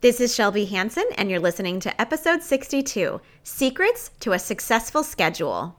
This 0.00 0.20
is 0.20 0.32
Shelby 0.32 0.64
Hanson, 0.66 1.06
and 1.16 1.28
you're 1.28 1.40
listening 1.40 1.80
to 1.80 2.00
episode 2.00 2.40
62 2.40 3.20
Secrets 3.42 4.12
to 4.20 4.30
a 4.30 4.38
Successful 4.38 5.02
Schedule. 5.02 5.74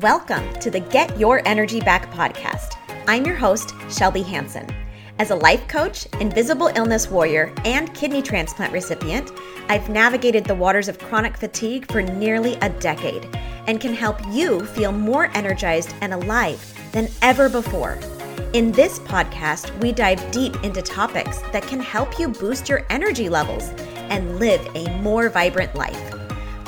Welcome 0.00 0.50
to 0.60 0.70
the 0.70 0.80
Get 0.80 1.20
Your 1.20 1.46
Energy 1.46 1.80
Back 1.80 2.10
podcast. 2.10 2.78
I'm 3.06 3.26
your 3.26 3.36
host, 3.36 3.74
Shelby 3.90 4.22
Hanson. 4.22 4.66
As 5.18 5.30
a 5.30 5.36
life 5.36 5.68
coach, 5.68 6.06
invisible 6.18 6.70
illness 6.74 7.10
warrior, 7.10 7.52
and 7.66 7.92
kidney 7.92 8.22
transplant 8.22 8.72
recipient, 8.72 9.30
I've 9.68 9.90
navigated 9.90 10.46
the 10.46 10.54
waters 10.54 10.88
of 10.88 10.98
chronic 10.98 11.36
fatigue 11.36 11.92
for 11.92 12.00
nearly 12.00 12.54
a 12.62 12.70
decade 12.70 13.28
and 13.66 13.78
can 13.78 13.92
help 13.92 14.18
you 14.30 14.64
feel 14.64 14.90
more 14.90 15.30
energized 15.34 15.94
and 16.00 16.14
alive 16.14 16.74
than 16.92 17.10
ever 17.20 17.50
before. 17.50 17.98
In 18.54 18.70
this 18.70 19.00
podcast, 19.00 19.76
we 19.80 19.90
dive 19.90 20.30
deep 20.30 20.54
into 20.62 20.80
topics 20.80 21.40
that 21.50 21.64
can 21.64 21.80
help 21.80 22.20
you 22.20 22.28
boost 22.28 22.68
your 22.68 22.86
energy 22.88 23.28
levels 23.28 23.64
and 24.10 24.38
live 24.38 24.64
a 24.76 24.96
more 25.00 25.28
vibrant 25.28 25.74
life. 25.74 25.98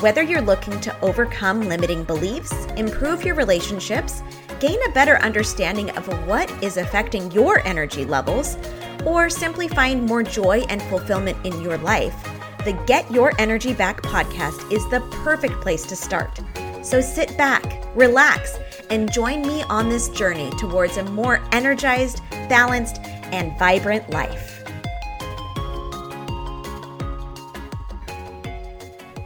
Whether 0.01 0.21
you're 0.21 0.41
looking 0.41 0.81
to 0.81 0.99
overcome 0.99 1.69
limiting 1.69 2.03
beliefs, 2.03 2.51
improve 2.75 3.23
your 3.23 3.35
relationships, 3.35 4.21
gain 4.59 4.77
a 4.83 4.91
better 4.91 5.17
understanding 5.19 5.89
of 5.91 6.05
what 6.27 6.51
is 6.61 6.75
affecting 6.75 7.31
your 7.31 7.65
energy 7.65 8.03
levels, 8.03 8.57
or 9.05 9.29
simply 9.29 9.69
find 9.69 10.03
more 10.03 10.23
joy 10.23 10.65
and 10.67 10.81
fulfillment 10.83 11.37
in 11.45 11.61
your 11.61 11.77
life, 11.77 12.21
the 12.65 12.73
Get 12.85 13.09
Your 13.09 13.31
Energy 13.39 13.73
Back 13.73 14.01
podcast 14.01 14.73
is 14.73 14.83
the 14.89 14.99
perfect 15.23 15.61
place 15.61 15.85
to 15.85 15.95
start. 15.95 16.37
So 16.83 16.99
sit 16.99 17.37
back, 17.37 17.63
relax, 17.95 18.59
and 18.89 19.11
join 19.11 19.41
me 19.41 19.63
on 19.63 19.89
this 19.89 20.09
journey 20.09 20.49
towards 20.51 20.97
a 20.97 21.03
more 21.03 21.41
energized, 21.51 22.21
balanced, 22.49 22.99
and 23.31 23.57
vibrant 23.59 24.09
life. 24.09 24.63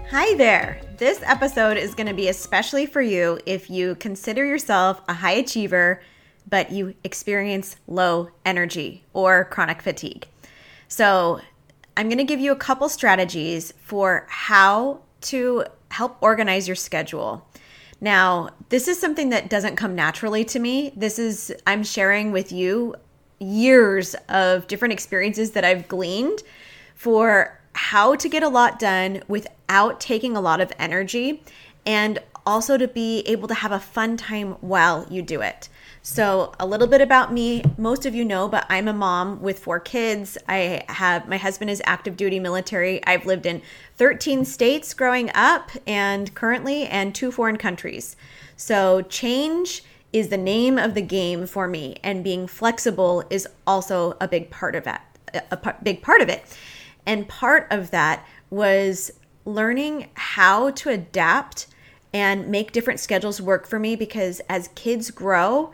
Hi 0.09 0.35
there. 0.35 0.81
This 0.97 1.23
episode 1.23 1.77
is 1.77 1.95
going 1.95 2.07
to 2.07 2.13
be 2.13 2.27
especially 2.27 2.85
for 2.85 3.01
you 3.01 3.39
if 3.45 3.69
you 3.69 3.95
consider 3.95 4.45
yourself 4.45 5.01
a 5.07 5.13
high 5.13 5.31
achiever, 5.31 6.01
but 6.49 6.71
you 6.71 6.93
experience 7.03 7.77
low 7.87 8.29
energy 8.45 9.03
or 9.13 9.45
chronic 9.45 9.81
fatigue. 9.81 10.27
So, 10.87 11.39
I'm 11.97 12.07
going 12.07 12.17
to 12.17 12.23
give 12.23 12.39
you 12.39 12.51
a 12.51 12.55
couple 12.55 12.87
strategies 12.89 13.73
for 13.81 14.25
how 14.29 15.01
to 15.21 15.65
help 15.89 16.17
organize 16.21 16.67
your 16.67 16.75
schedule. 16.75 17.47
Now, 18.01 18.49
this 18.69 18.87
is 18.87 18.99
something 18.99 19.29
that 19.29 19.49
doesn't 19.49 19.75
come 19.75 19.93
naturally 19.93 20.43
to 20.45 20.59
me. 20.59 20.91
This 20.95 21.19
is, 21.19 21.53
I'm 21.67 21.83
sharing 21.83 22.31
with 22.31 22.51
you 22.51 22.95
years 23.39 24.15
of 24.27 24.67
different 24.67 24.91
experiences 24.91 25.51
that 25.51 25.63
I've 25.63 25.87
gleaned 25.87 26.41
for 26.95 27.59
how 27.73 28.15
to 28.15 28.27
get 28.27 28.43
a 28.43 28.49
lot 28.49 28.79
done 28.79 29.21
without 29.27 29.99
taking 29.99 30.35
a 30.35 30.41
lot 30.41 30.59
of 30.59 30.73
energy 30.79 31.43
and 31.85 32.19
also 32.45 32.75
to 32.77 32.87
be 32.87 33.21
able 33.21 33.47
to 33.47 33.53
have 33.53 33.71
a 33.71 33.79
fun 33.79 34.17
time 34.17 34.53
while 34.61 35.05
you 35.09 35.21
do 35.21 35.41
it. 35.41 35.69
So, 36.03 36.51
a 36.59 36.65
little 36.65 36.87
bit 36.87 36.99
about 36.99 37.31
me. 37.31 37.63
Most 37.77 38.07
of 38.07 38.15
you 38.15 38.25
know, 38.25 38.47
but 38.47 38.65
I'm 38.69 38.87
a 38.87 38.93
mom 38.93 39.39
with 39.39 39.59
four 39.59 39.79
kids. 39.79 40.35
I 40.49 40.83
have 40.89 41.27
my 41.27 41.37
husband 41.37 41.69
is 41.69 41.79
active 41.85 42.17
duty 42.17 42.39
military. 42.39 43.05
I've 43.05 43.27
lived 43.27 43.45
in 43.45 43.61
13 43.97 44.43
states 44.43 44.95
growing 44.95 45.29
up 45.35 45.69
and 45.85 46.33
currently, 46.33 46.87
and 46.87 47.13
two 47.13 47.31
foreign 47.31 47.57
countries. 47.57 48.15
So, 48.57 49.03
change 49.03 49.83
is 50.11 50.29
the 50.29 50.37
name 50.37 50.79
of 50.79 50.95
the 50.95 51.03
game 51.03 51.45
for 51.45 51.67
me, 51.67 51.97
and 52.03 52.23
being 52.23 52.47
flexible 52.47 53.23
is 53.29 53.47
also 53.67 54.17
a 54.19 54.27
big 54.27 54.49
part 54.49 54.73
of 54.73 54.83
that. 54.85 55.05
A 55.51 55.75
big 55.83 56.01
part 56.01 56.21
of 56.21 56.29
it. 56.29 56.43
And 57.05 57.29
part 57.29 57.67
of 57.69 57.91
that 57.91 58.25
was 58.49 59.11
learning 59.45 60.09
how 60.15 60.71
to 60.71 60.89
adapt 60.89 61.67
and 62.11 62.47
make 62.47 62.71
different 62.71 62.99
schedules 62.99 63.39
work 63.39 63.67
for 63.67 63.77
me 63.77 63.95
because 63.95 64.41
as 64.49 64.69
kids 64.69 65.11
grow, 65.11 65.71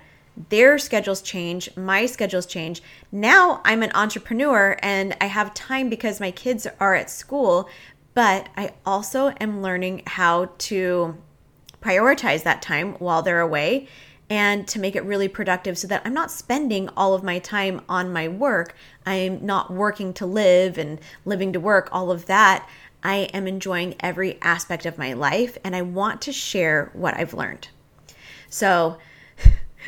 their 0.49 0.77
schedules 0.77 1.21
change, 1.21 1.75
my 1.75 2.05
schedules 2.05 2.45
change. 2.45 2.81
Now 3.11 3.61
I'm 3.65 3.83
an 3.83 3.91
entrepreneur 3.95 4.77
and 4.81 5.15
I 5.19 5.25
have 5.25 5.53
time 5.53 5.89
because 5.89 6.19
my 6.19 6.31
kids 6.31 6.67
are 6.79 6.95
at 6.95 7.09
school, 7.09 7.69
but 8.13 8.49
I 8.55 8.73
also 8.85 9.33
am 9.39 9.61
learning 9.61 10.03
how 10.05 10.51
to 10.59 11.17
prioritize 11.81 12.43
that 12.43 12.61
time 12.61 12.93
while 12.93 13.21
they're 13.21 13.39
away 13.39 13.87
and 14.29 14.67
to 14.67 14.79
make 14.79 14.95
it 14.95 15.03
really 15.05 15.27
productive 15.27 15.77
so 15.77 15.87
that 15.87 16.01
I'm 16.05 16.13
not 16.13 16.31
spending 16.31 16.89
all 16.97 17.13
of 17.13 17.23
my 17.23 17.39
time 17.39 17.81
on 17.87 18.11
my 18.11 18.27
work. 18.27 18.75
I'm 19.05 19.45
not 19.45 19.71
working 19.71 20.13
to 20.15 20.25
live 20.25 20.77
and 20.77 20.99
living 21.23 21.53
to 21.53 21.59
work, 21.59 21.89
all 21.91 22.11
of 22.11 22.25
that. 22.25 22.67
I 23.03 23.29
am 23.33 23.47
enjoying 23.47 23.95
every 24.01 24.37
aspect 24.41 24.85
of 24.85 24.97
my 24.97 25.13
life 25.13 25.57
and 25.63 25.75
I 25.75 25.81
want 25.81 26.21
to 26.23 26.33
share 26.33 26.91
what 26.93 27.15
I've 27.15 27.33
learned. 27.33 27.69
So, 28.49 28.97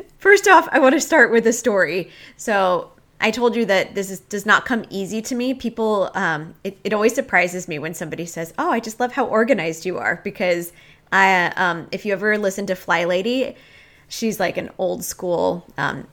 First 0.17 0.47
off, 0.47 0.67
I 0.71 0.79
want 0.79 0.93
to 0.95 1.01
start 1.01 1.31
with 1.31 1.45
a 1.47 1.53
story. 1.53 2.09
So, 2.37 2.91
I 3.21 3.31
told 3.31 3.55
you 3.55 3.65
that 3.65 3.95
this 3.95 4.09
is, 4.09 4.21
does 4.21 4.45
not 4.45 4.65
come 4.65 4.85
easy 4.89 5.21
to 5.23 5.35
me. 5.35 5.53
People, 5.53 6.09
um, 6.13 6.53
it, 6.63 6.77
it 6.85 6.93
always 6.93 7.13
surprises 7.13 7.67
me 7.67 7.77
when 7.77 7.93
somebody 7.93 8.25
says, 8.25 8.53
"Oh, 8.57 8.71
I 8.71 8.79
just 8.79 8.99
love 8.99 9.11
how 9.11 9.25
organized 9.25 9.85
you 9.85 9.97
are." 9.97 10.21
Because 10.23 10.71
I, 11.11 11.47
um, 11.57 11.87
if 11.91 12.05
you 12.05 12.13
ever 12.13 12.37
listen 12.37 12.65
to 12.67 12.75
Fly 12.75 13.03
Lady, 13.03 13.55
she's 14.07 14.39
like 14.39 14.57
an 14.57 14.69
old 14.77 15.03
school 15.03 15.65
um, 15.77 16.07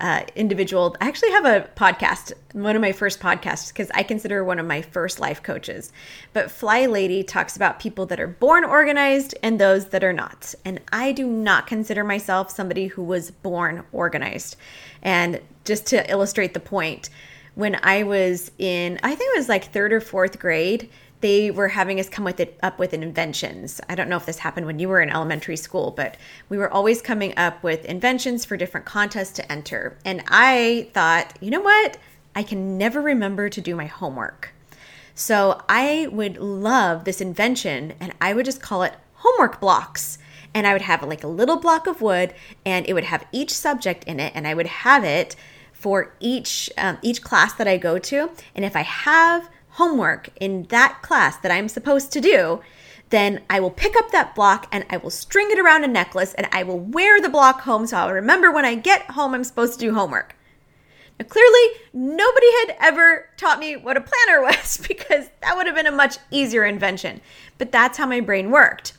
uh, 0.00 0.22
individual. 0.34 0.96
I 1.00 1.08
actually 1.08 1.30
have 1.32 1.44
a 1.44 1.68
podcast, 1.76 2.32
one 2.52 2.76
of 2.76 2.82
my 2.82 2.92
first 2.92 3.20
podcasts, 3.20 3.68
because 3.68 3.90
I 3.94 4.02
consider 4.02 4.44
one 4.44 4.58
of 4.58 4.66
my 4.66 4.82
first 4.82 5.20
life 5.20 5.42
coaches. 5.42 5.92
But 6.32 6.50
Fly 6.50 6.86
Lady 6.86 7.22
talks 7.22 7.56
about 7.56 7.80
people 7.80 8.06
that 8.06 8.20
are 8.20 8.26
born 8.26 8.64
organized 8.64 9.34
and 9.42 9.58
those 9.58 9.86
that 9.86 10.04
are 10.04 10.12
not. 10.12 10.54
And 10.64 10.80
I 10.92 11.12
do 11.12 11.26
not 11.26 11.66
consider 11.66 12.04
myself 12.04 12.50
somebody 12.50 12.86
who 12.88 13.02
was 13.02 13.30
born 13.30 13.84
organized. 13.92 14.56
And 15.02 15.40
just 15.64 15.86
to 15.86 16.10
illustrate 16.10 16.54
the 16.54 16.60
point, 16.60 17.10
when 17.54 17.78
I 17.82 18.02
was 18.02 18.50
in, 18.58 19.00
I 19.02 19.14
think 19.14 19.34
it 19.34 19.38
was 19.38 19.48
like 19.48 19.72
third 19.72 19.92
or 19.92 20.00
fourth 20.00 20.38
grade, 20.38 20.90
they 21.26 21.50
were 21.50 21.66
having 21.66 21.98
us 21.98 22.08
come 22.08 22.24
with 22.24 22.38
it 22.38 22.56
up 22.62 22.78
with 22.78 22.94
inventions. 22.94 23.80
I 23.88 23.96
don't 23.96 24.08
know 24.08 24.16
if 24.16 24.26
this 24.26 24.38
happened 24.38 24.64
when 24.64 24.78
you 24.78 24.88
were 24.88 25.00
in 25.00 25.10
elementary 25.10 25.56
school, 25.56 25.90
but 25.90 26.16
we 26.48 26.56
were 26.56 26.72
always 26.72 27.02
coming 27.02 27.36
up 27.36 27.64
with 27.64 27.84
inventions 27.84 28.44
for 28.44 28.56
different 28.56 28.86
contests 28.86 29.32
to 29.32 29.52
enter. 29.52 29.98
And 30.04 30.22
I 30.28 30.88
thought, 30.94 31.36
you 31.40 31.50
know 31.50 31.62
what? 31.62 31.98
I 32.36 32.44
can 32.44 32.78
never 32.78 33.00
remember 33.00 33.48
to 33.48 33.60
do 33.60 33.74
my 33.74 33.86
homework. 33.86 34.54
So 35.16 35.60
I 35.68 36.06
would 36.12 36.36
love 36.36 37.02
this 37.02 37.20
invention 37.20 37.94
and 37.98 38.14
I 38.20 38.32
would 38.32 38.44
just 38.44 38.62
call 38.62 38.84
it 38.84 38.94
homework 39.14 39.60
blocks. 39.60 40.18
And 40.54 40.64
I 40.64 40.74
would 40.74 40.82
have 40.82 41.02
like 41.02 41.24
a 41.24 41.28
little 41.28 41.56
block 41.56 41.88
of 41.88 42.00
wood 42.00 42.34
and 42.64 42.88
it 42.88 42.94
would 42.94 43.02
have 43.02 43.26
each 43.32 43.52
subject 43.52 44.04
in 44.04 44.20
it 44.20 44.30
and 44.36 44.46
I 44.46 44.54
would 44.54 44.68
have 44.68 45.02
it 45.02 45.34
for 45.72 46.14
each 46.20 46.70
um, 46.78 46.98
each 47.02 47.20
class 47.20 47.52
that 47.54 47.66
I 47.66 47.78
go 47.78 47.98
to. 47.98 48.30
And 48.54 48.64
if 48.64 48.76
I 48.76 48.82
have 48.82 49.50
homework 49.76 50.30
in 50.40 50.64
that 50.64 51.00
class 51.02 51.36
that 51.38 51.52
I'm 51.52 51.68
supposed 51.68 52.10
to 52.12 52.20
do, 52.20 52.60
then 53.10 53.42
I 53.50 53.60
will 53.60 53.70
pick 53.70 53.94
up 53.96 54.10
that 54.10 54.34
block 54.34 54.66
and 54.72 54.86
I 54.88 54.96
will 54.96 55.10
string 55.10 55.50
it 55.50 55.58
around 55.58 55.84
a 55.84 55.88
necklace 55.88 56.32
and 56.34 56.48
I 56.50 56.62
will 56.62 56.78
wear 56.78 57.20
the 57.20 57.28
block 57.28 57.60
home 57.60 57.86
so 57.86 57.98
I'll 57.98 58.12
remember 58.12 58.50
when 58.50 58.64
I 58.64 58.74
get 58.74 59.02
home 59.10 59.34
I'm 59.34 59.44
supposed 59.44 59.74
to 59.74 59.78
do 59.78 59.94
homework. 59.94 60.34
Now, 61.18 61.26
clearly, 61.26 61.78
nobody 61.92 62.46
had 62.60 62.76
ever 62.80 63.28
taught 63.36 63.58
me 63.58 63.76
what 63.76 63.98
a 63.98 64.00
planner 64.00 64.42
was 64.42 64.78
because 64.88 65.28
that 65.42 65.56
would 65.56 65.66
have 65.66 65.76
been 65.76 65.86
a 65.86 65.92
much 65.92 66.16
easier 66.30 66.64
invention. 66.64 67.20
But 67.58 67.70
that's 67.70 67.98
how 67.98 68.06
my 68.06 68.20
brain 68.20 68.50
worked. 68.50 68.94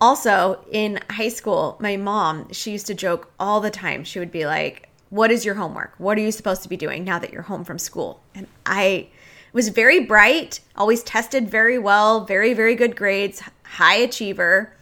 Also, 0.00 0.64
in 0.72 0.98
high 1.10 1.28
school, 1.28 1.76
my 1.78 1.96
mom, 1.96 2.52
she 2.52 2.72
used 2.72 2.86
to 2.86 2.94
joke 2.94 3.32
all 3.38 3.60
the 3.60 3.70
time. 3.70 4.02
She 4.02 4.18
would 4.18 4.32
be 4.32 4.46
like, 4.46 4.88
What 5.10 5.30
is 5.30 5.44
your 5.44 5.54
homework? 5.54 5.94
What 5.98 6.18
are 6.18 6.22
you 6.22 6.32
supposed 6.32 6.62
to 6.62 6.68
be 6.68 6.76
doing 6.76 7.04
now 7.04 7.18
that 7.18 7.32
you're 7.32 7.42
home 7.42 7.64
from 7.64 7.78
school? 7.78 8.20
And 8.34 8.46
I 8.64 9.08
was 9.52 9.68
very 9.68 10.00
bright, 10.04 10.60
always 10.76 11.02
tested 11.02 11.48
very 11.48 11.78
well, 11.78 12.24
very, 12.24 12.54
very 12.54 12.74
good 12.74 12.96
grades, 12.96 13.42
high 13.64 13.96
achiever. 13.96 14.74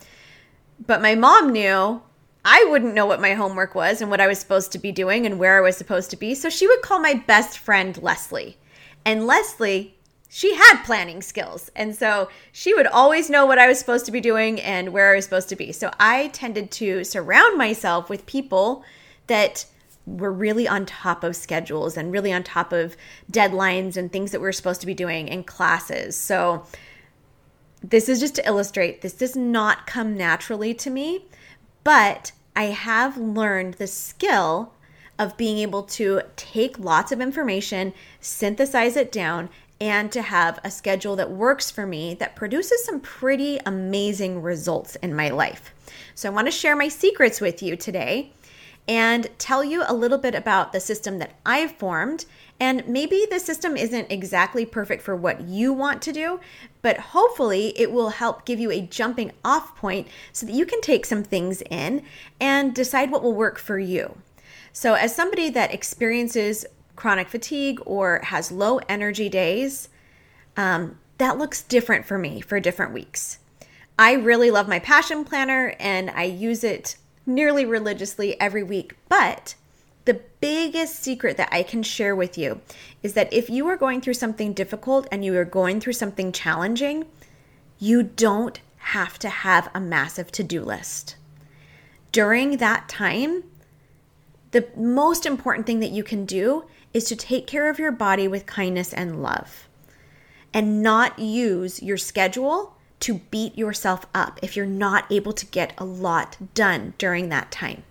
But 0.87 1.03
my 1.03 1.15
mom 1.15 1.50
knew 1.50 2.03
I 2.44 2.67
wouldn't 2.70 2.94
know 2.94 3.06
what 3.06 3.20
my 3.20 3.35
homework 3.35 3.75
was 3.75 4.00
and 4.00 4.11
what 4.11 4.20
I 4.20 4.26
was 4.26 4.38
supposed 4.38 4.73
to 4.73 4.79
be 4.79 4.93
doing 4.93 5.26
and 5.26 5.38
where 5.38 5.59
I 5.59 5.61
was 5.61 5.76
supposed 5.76 6.11
to 6.11 6.17
be. 6.17 6.35
So 6.35 6.49
she 6.49 6.67
would 6.67 6.82
call 6.82 7.00
my 7.00 7.15
best 7.15 7.59
friend 7.59 8.00
Leslie. 8.03 8.56
And 9.05 9.26
Leslie, 9.26 9.97
she 10.29 10.55
had 10.55 10.82
planning 10.85 11.21
skills. 11.23 11.71
And 11.75 11.94
so 11.94 12.29
she 12.53 12.75
would 12.75 12.87
always 12.87 13.29
know 13.29 13.44
what 13.47 13.59
I 13.59 13.67
was 13.67 13.79
supposed 13.79 14.06
to 14.06 14.12
be 14.12 14.21
doing 14.21 14.61
and 14.61 14.93
where 14.93 15.12
I 15.12 15.17
was 15.17 15.25
supposed 15.25 15.49
to 15.50 15.56
be. 15.56 15.73
So 15.73 15.91
I 15.99 16.29
tended 16.29 16.71
to 16.73 17.05
surround 17.05 17.59
myself 17.59 18.09
with 18.09 18.26
people 18.26 18.85
that 19.26 19.67
we're 20.08 20.31
really 20.31 20.66
on 20.66 20.87
top 20.87 21.22
of 21.22 21.37
schedules 21.37 21.96
and 21.96 22.12
really 22.12 22.32
on 22.32 22.43
top 22.43 22.72
of 22.72 22.96
deadlines 23.31 23.96
and 23.96 24.10
things 24.10 24.32
that 24.32 24.40
we're 24.40 24.52
supposed 24.52 24.81
to 24.81 24.87
be 24.87 24.94
doing 24.94 25.28
in 25.28 25.44
classes. 25.44 26.16
So, 26.16 26.64
this 27.81 28.08
is 28.08 28.19
just 28.19 28.34
to 28.34 28.46
illustrate 28.46 29.02
this 29.02 29.12
does 29.12 29.37
not 29.37 29.87
come 29.87 30.16
naturally 30.16 30.75
to 30.75 30.90
me, 30.90 31.26
but 31.84 32.32
I 32.56 32.64
have 32.64 33.16
learned 33.16 33.75
the 33.75 33.87
skill 33.87 34.72
of 35.16 35.37
being 35.37 35.58
able 35.58 35.84
to 35.84 36.22
take 36.34 36.78
lots 36.78 37.12
of 37.12 37.20
information, 37.20 37.93
synthesize 38.20 38.96
it 38.96 39.12
down, 39.12 39.49
and 39.81 40.11
to 40.11 40.22
have 40.22 40.58
a 40.64 40.70
schedule 40.70 41.14
that 41.16 41.31
works 41.31 41.70
for 41.70 41.87
me 41.87 42.14
that 42.14 42.34
produces 42.34 42.84
some 42.84 43.00
pretty 43.00 43.61
amazing 43.64 44.43
results 44.43 44.96
in 44.96 45.14
my 45.14 45.28
life. 45.28 45.72
So, 46.14 46.28
I 46.28 46.34
want 46.34 46.49
to 46.49 46.52
share 46.52 46.75
my 46.75 46.88
secrets 46.88 47.40
with 47.40 47.62
you 47.62 47.76
today 47.76 48.32
and 48.88 49.29
tell 49.38 49.62
you 49.62 49.85
a 49.87 49.93
little 49.93 50.17
bit 50.17 50.35
about 50.35 50.73
the 50.73 50.81
system 50.81 51.19
that 51.19 51.35
I've 51.44 51.73
formed. 51.73 52.25
And 52.58 52.88
maybe 52.88 53.26
the 53.31 53.38
system 53.38 53.76
isn't 53.76 54.11
exactly 54.11 54.64
perfect 54.64 55.02
for 55.02 55.14
what 55.14 55.43
you 55.43 55.73
want 55.73 56.00
to 56.02 56.12
do, 56.12 56.40
but 56.81 56.99
hopefully 56.99 57.79
it 57.79 57.93
will 57.93 58.08
help 58.08 58.46
give 58.46 58.58
you 58.58 58.70
a 58.70 58.81
jumping 58.81 59.32
off 59.44 59.76
point 59.76 60.08
so 60.32 60.46
that 60.46 60.55
you 60.55 60.64
can 60.64 60.81
take 60.81 61.05
some 61.05 61.23
things 61.23 61.62
in 61.70 62.02
and 62.40 62.75
decide 62.75 63.11
what 63.11 63.23
will 63.23 63.35
work 63.35 63.58
for 63.58 63.79
you. 63.79 64.17
So, 64.73 64.94
as 64.94 65.14
somebody 65.14 65.50
that 65.50 65.73
experiences 65.73 66.64
chronic 66.96 67.29
fatigue 67.29 67.81
or 67.85 68.20
has 68.25 68.50
low 68.50 68.79
energy 68.88 69.29
days, 69.29 69.88
um, 70.56 70.99
that 71.19 71.38
looks 71.38 71.62
different 71.62 72.06
for 72.06 72.19
me 72.19 72.40
for 72.40 72.58
different 72.58 72.93
weeks. 72.93 73.38
I 73.99 74.12
really 74.12 74.50
love 74.50 74.69
my 74.69 74.79
passion 74.79 75.25
planner 75.25 75.75
and 75.79 76.11
I 76.11 76.25
use 76.25 76.62
it 76.62 76.96
nearly 77.28 77.64
religiously 77.64 78.40
every 78.40 78.62
week. 78.62 78.94
But 79.08 79.54
the 80.06 80.22
biggest 80.40 81.00
secret 81.00 81.36
that 81.36 81.50
I 81.52 81.62
can 81.62 81.82
share 81.82 82.16
with 82.16 82.38
you 82.38 82.62
is 83.02 83.12
that 83.12 83.32
if 83.32 83.50
you 83.50 83.69
are 83.69 83.76
going 83.76 84.00
through 84.00 84.14
something 84.14 84.54
difficult 84.54 85.06
and 85.12 85.25
you 85.25 85.36
are 85.36 85.44
going 85.44 85.80
through 85.80 85.92
something 85.92 86.32
challenging, 86.32 87.04
you 87.78 88.02
don't 88.02 88.60
have 88.78 89.19
to 89.19 89.28
have 89.28 89.70
a 89.75 89.80
massive 89.80 90.32
to 90.32 90.42
do 90.42 90.62
list. 90.62 91.16
During 92.10 92.56
that 92.56 92.88
time, 92.88 93.44
the 94.52 94.66
most 94.75 95.26
important 95.26 95.66
thing 95.66 95.80
that 95.80 95.90
you 95.90 96.02
can 96.02 96.25
do 96.25 96.64
is 96.94 97.04
to 97.04 97.16
take 97.16 97.46
care 97.46 97.69
of 97.69 97.78
your 97.78 97.92
body 97.92 98.26
with 98.26 98.46
kindness 98.46 98.94
and 98.94 99.22
love 99.22 99.69
and 100.54 100.82
not 100.82 101.19
use 101.19 101.82
your 101.82 101.98
schedule 101.98 102.77
to 103.00 103.15
beat 103.31 103.56
yourself 103.56 104.06
up 104.15 104.39
if 104.43 104.56
you're 104.56 104.67
not 104.67 105.11
able 105.11 105.33
to 105.33 105.47
get 105.47 105.73
a 105.79 105.85
lot 105.85 106.37
done 106.55 106.95
during 106.99 107.29
that 107.29 107.50
time. 107.50 107.83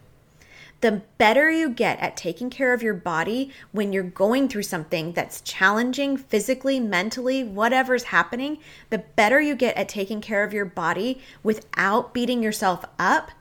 The 0.80 1.02
better 1.18 1.50
you 1.50 1.70
get 1.70 2.00
at 2.00 2.16
taking 2.16 2.52
care 2.52 2.72
of 2.72 2.84
your 2.84 2.94
body 2.94 3.52
when 3.72 3.92
you're 3.92 4.04
going 4.04 4.48
through 4.48 4.64
something 4.64 5.14
that's 5.14 5.42
challenging 5.42 6.18
physically, 6.18 6.80
mentally, 6.80 7.44
whatever's 7.44 8.06
happening, 8.06 8.60
the 8.92 9.00
better 9.00 9.42
you 9.42 9.56
get 9.56 9.76
at 9.76 9.90
taking 9.90 10.22
care 10.22 10.44
of 10.44 10.54
your 10.54 10.66
body 10.66 11.20
without 11.42 12.14
beating 12.14 12.44
yourself 12.44 12.86
up, 13.00 13.32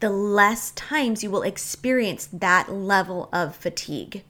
the 0.00 0.08
less 0.08 0.70
times 0.70 1.22
you 1.22 1.30
will 1.30 1.42
experience 1.42 2.26
that 2.32 2.72
level 2.72 3.28
of 3.34 3.54
fatigue. 3.54 4.22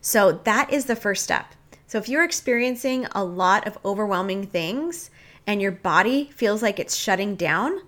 So, 0.00 0.32
that 0.44 0.72
is 0.72 0.86
the 0.86 0.96
first 0.96 1.22
step. 1.22 1.54
So, 1.86 1.98
if 1.98 2.08
you're 2.08 2.24
experiencing 2.24 3.06
a 3.12 3.24
lot 3.24 3.66
of 3.66 3.76
overwhelming 3.84 4.46
things, 4.46 5.10
and 5.46 5.60
your 5.60 5.72
body 5.72 6.30
feels 6.34 6.62
like 6.62 6.78
it's 6.78 6.96
shutting 6.96 7.34
down, 7.34 7.82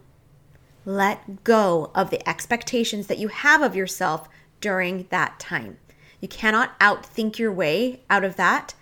let 0.85 1.45
go 1.45 1.91
of 1.95 2.11
the 2.11 2.29
expectations 2.29 3.07
that 3.07 3.19
you 3.19 3.29
have 3.29 3.63
of 3.63 3.77
yourself 3.77 4.29
during 4.61 5.07
that 5.11 5.39
time. 5.39 5.79
You 6.21 6.29
cannot 6.29 6.79
outthink 6.81 7.39
your 7.39 7.53
way 7.53 8.01
out 8.11 8.25
of 8.25 8.37
that. 8.37 8.75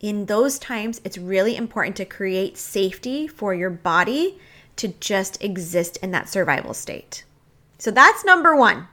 In 0.00 0.26
those 0.26 0.58
times, 0.58 1.00
it's 1.04 1.18
really 1.18 1.56
important 1.56 1.96
to 1.96 2.04
create 2.04 2.56
safety 2.56 3.26
for 3.26 3.54
your 3.54 3.70
body 3.70 4.38
to 4.76 4.88
just 4.88 5.42
exist 5.42 5.96
in 5.98 6.12
that 6.12 6.28
survival 6.28 6.72
state. 6.72 7.24
So 7.78 7.90
that's 7.90 8.24
number 8.24 8.54
one. 8.54 8.88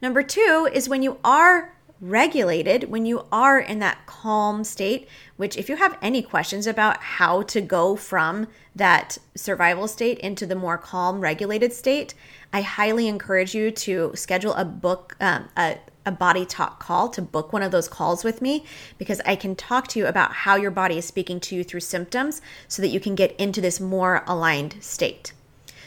Number 0.00 0.22
two 0.22 0.68
is 0.72 0.88
when 0.88 1.02
you 1.02 1.18
are 1.24 1.73
regulated 2.00 2.90
when 2.90 3.06
you 3.06 3.24
are 3.30 3.58
in 3.58 3.78
that 3.78 4.06
calm 4.06 4.64
state. 4.64 5.08
Which, 5.36 5.56
if 5.56 5.68
you 5.68 5.76
have 5.76 5.98
any 6.02 6.22
questions 6.22 6.66
about 6.66 6.98
how 6.98 7.42
to 7.42 7.60
go 7.60 7.96
from 7.96 8.48
that 8.74 9.18
survival 9.34 9.88
state 9.88 10.18
into 10.18 10.46
the 10.46 10.54
more 10.54 10.78
calm, 10.78 11.20
regulated 11.20 11.72
state, 11.72 12.14
I 12.52 12.60
highly 12.60 13.08
encourage 13.08 13.54
you 13.54 13.70
to 13.70 14.12
schedule 14.14 14.54
a 14.54 14.64
book, 14.64 15.16
um, 15.20 15.48
a, 15.56 15.78
a 16.06 16.12
body 16.12 16.44
talk 16.44 16.80
call 16.80 17.08
to 17.08 17.22
book 17.22 17.52
one 17.52 17.62
of 17.62 17.72
those 17.72 17.88
calls 17.88 18.24
with 18.24 18.42
me 18.42 18.64
because 18.98 19.20
I 19.24 19.36
can 19.36 19.56
talk 19.56 19.88
to 19.88 19.98
you 19.98 20.06
about 20.06 20.32
how 20.32 20.56
your 20.56 20.70
body 20.70 20.98
is 20.98 21.04
speaking 21.04 21.40
to 21.40 21.56
you 21.56 21.64
through 21.64 21.80
symptoms 21.80 22.40
so 22.68 22.82
that 22.82 22.88
you 22.88 23.00
can 23.00 23.14
get 23.14 23.34
into 23.36 23.60
this 23.60 23.80
more 23.80 24.22
aligned 24.26 24.76
state. 24.80 25.32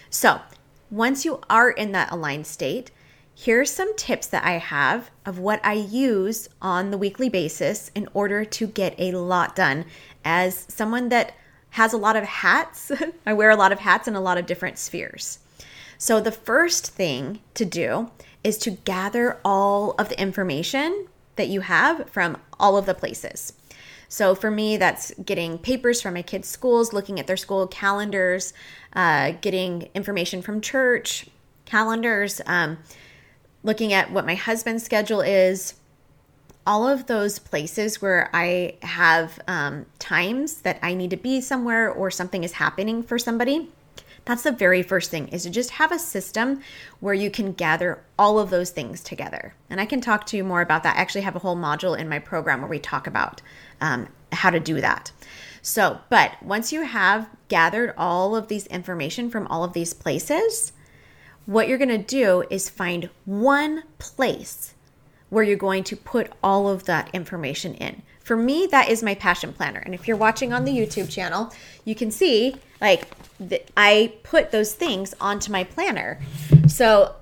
So, 0.10 0.42
once 0.90 1.26
you 1.26 1.42
are 1.50 1.70
in 1.70 1.92
that 1.92 2.12
aligned 2.12 2.48
state, 2.48 2.92
Here's 3.40 3.70
some 3.70 3.96
tips 3.96 4.26
that 4.28 4.44
I 4.44 4.54
have 4.54 5.12
of 5.24 5.38
what 5.38 5.64
I 5.64 5.74
use 5.74 6.50
on 6.60 6.90
the 6.90 6.98
weekly 6.98 7.30
basis 7.30 7.92
in 7.94 8.10
order 8.16 8.44
to 8.44 8.66
get 8.66 8.96
a 8.98 9.12
lot 9.12 9.56
done. 9.56 9.86
As 10.26 10.66
someone 10.70 11.10
that 11.10 11.36
has 11.70 11.94
a 11.94 11.98
lot 11.98 12.16
of 12.16 12.24
hats, 12.24 12.92
I 13.28 13.34
wear 13.34 13.52
a 13.52 13.56
lot 13.56 13.72
of 13.72 13.82
hats 13.82 14.08
in 14.08 14.16
a 14.16 14.22
lot 14.22 14.40
of 14.40 14.48
different 14.48 14.80
spheres. 14.80 15.38
So, 16.00 16.20
the 16.20 16.32
first 16.32 16.88
thing 16.88 17.42
to 17.54 17.64
do 17.64 18.10
is 18.44 18.58
to 18.58 18.72
gather 18.72 19.40
all 19.46 19.92
of 20.00 20.10
the 20.10 20.20
information 20.20 21.08
that 21.36 21.48
you 21.48 21.62
have 21.62 22.10
from 22.10 22.40
all 22.60 22.76
of 22.76 22.88
the 22.88 22.96
places. 22.96 23.54
So, 24.10 24.34
for 24.34 24.50
me, 24.50 24.78
that's 24.78 25.14
getting 25.24 25.60
papers 25.60 26.02
from 26.02 26.16
my 26.16 26.24
kids' 26.24 26.48
schools, 26.48 26.92
looking 26.92 27.20
at 27.20 27.28
their 27.28 27.38
school 27.38 27.68
calendars, 27.68 28.52
uh, 28.94 29.34
getting 29.42 29.90
information 29.94 30.42
from 30.42 30.60
church 30.60 31.28
calendars. 31.66 32.42
Um, 32.48 32.80
looking 33.64 33.94
at 33.94 34.12
what 34.12 34.26
my 34.26 34.36
husband's 34.36 34.84
schedule 34.84 35.22
is, 35.22 35.76
all 36.66 36.88
of 36.88 37.08
those 37.08 37.40
places 37.40 38.02
where 38.02 38.30
I 38.34 38.76
have 38.82 39.40
um, 39.48 39.86
times 40.00 40.62
that 40.62 40.80
I 40.82 40.94
need 40.94 41.12
to 41.12 41.18
be 41.18 41.40
somewhere 41.40 41.90
or 41.90 42.12
something 42.12 42.44
is 42.44 42.54
happening 42.54 43.04
for 43.04 43.18
somebody. 43.18 43.70
That's 44.26 44.44
the 44.44 44.52
very 44.52 44.84
first 44.84 45.10
thing 45.10 45.30
is 45.30 45.44
to 45.44 45.50
just 45.50 45.70
have 45.72 45.94
a 45.94 45.98
system 45.98 46.62
where 47.00 47.14
you 47.14 47.32
can 47.32 47.54
gather 47.54 48.04
all 48.20 48.38
of 48.40 48.50
those 48.50 48.72
things 48.72 49.02
together. 49.02 49.54
And 49.70 49.80
I 49.80 49.86
can 49.86 50.02
talk 50.02 50.26
to 50.26 50.38
you 50.38 50.44
more 50.44 50.60
about 50.60 50.84
that. 50.84 50.98
I 50.98 51.00
actually 51.00 51.22
have 51.22 51.38
a 51.38 51.40
whole 51.40 51.56
module 51.56 51.98
in 51.98 52.10
my 52.10 52.20
program 52.20 52.60
where 52.60 52.70
we 52.70 52.80
talk 52.80 53.08
about 53.08 53.42
um, 53.80 54.10
how 54.34 54.50
to 54.50 54.60
do 54.60 54.82
that. 54.82 55.14
So, 55.62 56.02
but 56.10 56.32
once 56.44 56.74
you 56.74 56.82
have 56.82 57.30
gathered 57.48 57.94
all 57.98 58.36
of 58.36 58.50
these 58.50 58.68
information 58.68 59.30
from 59.30 59.48
all 59.48 59.64
of 59.64 59.72
these 59.72 59.94
places, 59.94 60.74
what 61.48 61.68
you're 61.68 61.78
going 61.78 61.90
to 61.90 61.98
do 61.98 62.44
is 62.50 62.70
find 62.70 63.10
one 63.26 63.84
place 63.98 64.76
where 65.30 65.44
you're 65.44 65.58
going 65.58 65.84
to 65.86 65.96
put 65.96 66.32
all 66.44 66.70
of 66.70 66.84
that 66.84 67.10
information 67.14 67.74
in. 67.76 68.04
For 68.20 68.36
me, 68.36 68.68
that 68.68 68.90
is 68.90 69.02
my 69.02 69.16
passion 69.16 69.54
planner. 69.54 69.80
And 69.80 69.96
if 69.96 70.08
you're 70.08 70.18
watching 70.18 70.52
on 70.52 70.66
the 70.66 70.72
YouTube 70.72 71.10
channel, 71.10 71.52
you 71.86 71.96
can 71.96 72.12
see 72.12 72.58
like 72.82 73.08
I 73.78 74.14
put 74.24 74.52
those 74.52 74.74
things 74.74 75.14
onto 75.22 75.52
my 75.52 75.64
planner. 75.64 76.20
So, 76.68 77.16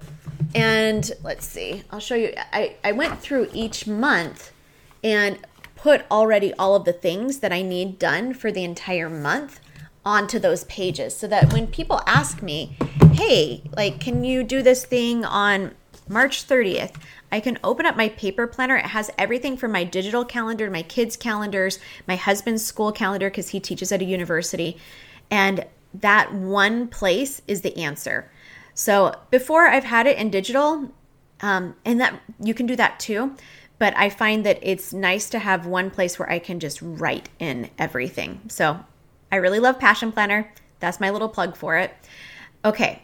and 0.55 1.09
let's 1.23 1.45
see, 1.45 1.83
I'll 1.91 1.99
show 1.99 2.15
you. 2.15 2.33
I, 2.51 2.75
I 2.83 2.91
went 2.93 3.19
through 3.19 3.49
each 3.53 3.85
month 3.85 4.51
and 5.03 5.37
put 5.75 6.03
already 6.09 6.51
all 6.53 6.75
of 6.75 6.85
the 6.85 6.93
things 6.93 7.39
that 7.39 7.53
I 7.53 7.61
need 7.61 7.99
done 7.99 8.33
for 8.33 8.51
the 8.51 8.63
entire 8.63 9.09
month 9.09 9.59
onto 10.05 10.37
those 10.39 10.63
pages 10.65 11.15
so 11.15 11.27
that 11.27 11.51
when 11.51 11.67
people 11.67 12.01
ask 12.05 12.41
me, 12.41 12.77
hey, 13.13 13.63
like, 13.75 13.99
can 13.99 14.23
you 14.23 14.43
do 14.43 14.61
this 14.61 14.85
thing 14.85 15.25
on 15.25 15.73
March 16.07 16.47
30th? 16.47 16.95
I 17.31 17.39
can 17.39 17.57
open 17.63 17.85
up 17.85 17.97
my 17.97 18.09
paper 18.09 18.45
planner. 18.45 18.77
It 18.77 18.85
has 18.85 19.09
everything 19.17 19.57
from 19.57 19.71
my 19.71 19.83
digital 19.83 20.23
calendar, 20.23 20.69
my 20.69 20.83
kids' 20.83 21.17
calendars, 21.17 21.79
my 22.07 22.15
husband's 22.15 22.63
school 22.63 22.91
calendar, 22.91 23.29
because 23.29 23.49
he 23.49 23.59
teaches 23.59 23.91
at 23.91 24.01
a 24.01 24.05
university. 24.05 24.77
And 25.31 25.65
that 25.93 26.33
one 26.33 26.87
place 26.87 27.41
is 27.47 27.61
the 27.61 27.75
answer. 27.77 28.31
So 28.73 29.15
before 29.31 29.67
I've 29.67 29.85
had 29.85 30.05
it 30.05 30.17
in 30.17 30.29
digital, 30.29 30.91
um, 31.41 31.75
and 31.83 31.99
that 31.99 32.21
you 32.39 32.53
can 32.53 32.65
do 32.65 32.75
that 32.75 32.99
too. 32.99 33.35
But 33.77 33.95
I 33.97 34.09
find 34.09 34.45
that 34.45 34.59
it's 34.61 34.93
nice 34.93 35.29
to 35.31 35.39
have 35.39 35.65
one 35.65 35.89
place 35.89 36.17
where 36.17 36.29
I 36.29 36.39
can 36.39 36.59
just 36.59 36.79
write 36.81 37.27
in 37.39 37.69
everything. 37.77 38.41
So 38.47 38.79
I 39.35 39.39
really 39.39 39.59
love 39.59 39.79
Passion 39.79 40.13
Planner. 40.13 40.49
That's 40.79 41.01
my 41.01 41.09
little 41.09 41.27
plug 41.27 41.57
for 41.57 41.75
it. 41.75 41.93
Okay. 42.63 43.01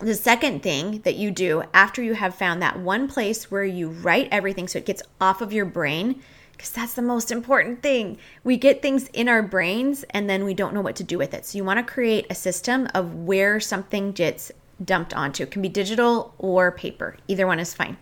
The 0.00 0.14
second 0.14 0.62
thing 0.62 1.00
that 1.00 1.16
you 1.16 1.32
do 1.32 1.64
after 1.74 2.00
you 2.00 2.14
have 2.14 2.36
found 2.36 2.62
that 2.62 2.78
one 2.78 3.08
place 3.08 3.50
where 3.50 3.64
you 3.64 3.88
write 3.88 4.28
everything 4.30 4.68
so 4.68 4.78
it 4.78 4.86
gets 4.86 5.02
off 5.20 5.40
of 5.40 5.52
your 5.52 5.64
brain, 5.64 6.22
because 6.52 6.70
that's 6.70 6.94
the 6.94 7.02
most 7.02 7.32
important 7.32 7.82
thing. 7.82 8.16
We 8.44 8.58
get 8.58 8.80
things 8.80 9.08
in 9.08 9.28
our 9.28 9.42
brains 9.42 10.04
and 10.10 10.30
then 10.30 10.44
we 10.44 10.54
don't 10.54 10.72
know 10.72 10.82
what 10.82 10.94
to 10.96 11.02
do 11.02 11.18
with 11.18 11.34
it. 11.34 11.44
So 11.44 11.58
you 11.58 11.64
want 11.64 11.84
to 11.84 11.92
create 11.92 12.26
a 12.30 12.34
system 12.36 12.86
of 12.94 13.12
where 13.12 13.58
something 13.58 14.12
gets 14.12 14.52
dumped 14.84 15.12
onto. 15.14 15.42
It 15.42 15.50
can 15.50 15.62
be 15.62 15.68
digital 15.68 16.32
or 16.38 16.70
paper, 16.70 17.16
either 17.26 17.48
one 17.48 17.58
is 17.58 17.74
fine. 17.74 17.96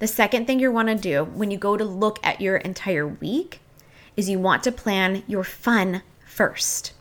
The 0.00 0.08
second 0.08 0.48
thing 0.48 0.58
you 0.58 0.72
want 0.72 0.88
to 0.88 0.96
do 0.96 1.22
when 1.22 1.52
you 1.52 1.58
go 1.58 1.76
to 1.76 1.84
look 1.84 2.18
at 2.24 2.40
your 2.40 2.56
entire 2.56 3.06
week 3.06 3.60
is 4.16 4.28
you 4.28 4.40
want 4.40 4.64
to 4.64 4.72
plan 4.72 5.22
your 5.28 5.44
fun 5.44 6.02
first. 6.32 6.92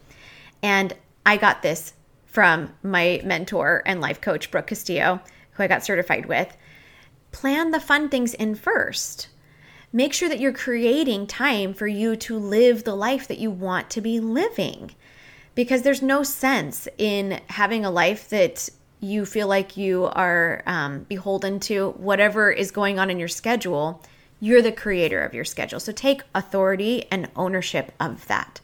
And 0.61 0.93
I 1.25 1.37
got 1.37 1.61
this 1.61 1.93
from 2.25 2.73
my 2.83 3.21
mentor 3.23 3.81
and 3.85 3.99
life 3.99 4.21
coach, 4.21 4.51
Brooke 4.51 4.67
Castillo, 4.67 5.21
who 5.51 5.63
I 5.63 5.67
got 5.67 5.83
certified 5.83 6.25
with. 6.27 6.55
plan 7.31 7.71
the 7.71 7.79
fun 7.79 8.09
things 8.09 8.33
in 8.33 8.55
first. 8.55 9.29
Make 9.93 10.13
sure 10.13 10.29
that 10.29 10.39
you're 10.39 10.53
creating 10.53 11.27
time 11.27 11.73
for 11.73 11.87
you 11.87 12.15
to 12.17 12.37
live 12.37 12.83
the 12.83 12.95
life 12.95 13.27
that 13.27 13.39
you 13.39 13.49
want 13.49 13.89
to 13.91 14.01
be 14.01 14.19
living. 14.19 14.91
Because 15.55 15.81
there's 15.81 16.01
no 16.01 16.23
sense 16.23 16.87
in 16.97 17.41
having 17.47 17.83
a 17.83 17.91
life 17.91 18.29
that 18.29 18.69
you 18.99 19.25
feel 19.25 19.47
like 19.47 19.75
you 19.77 20.05
are 20.05 20.61
um, 20.65 21.03
beholden 21.09 21.59
to 21.61 21.91
whatever 21.91 22.51
is 22.51 22.71
going 22.71 22.99
on 22.99 23.09
in 23.09 23.19
your 23.19 23.27
schedule. 23.27 24.01
You're 24.39 24.61
the 24.61 24.71
creator 24.71 25.21
of 25.21 25.33
your 25.33 25.45
schedule. 25.45 25.79
So 25.79 25.91
take 25.91 26.21
authority 26.33 27.05
and 27.11 27.29
ownership 27.35 27.91
of 27.99 28.27
that. 28.27 28.61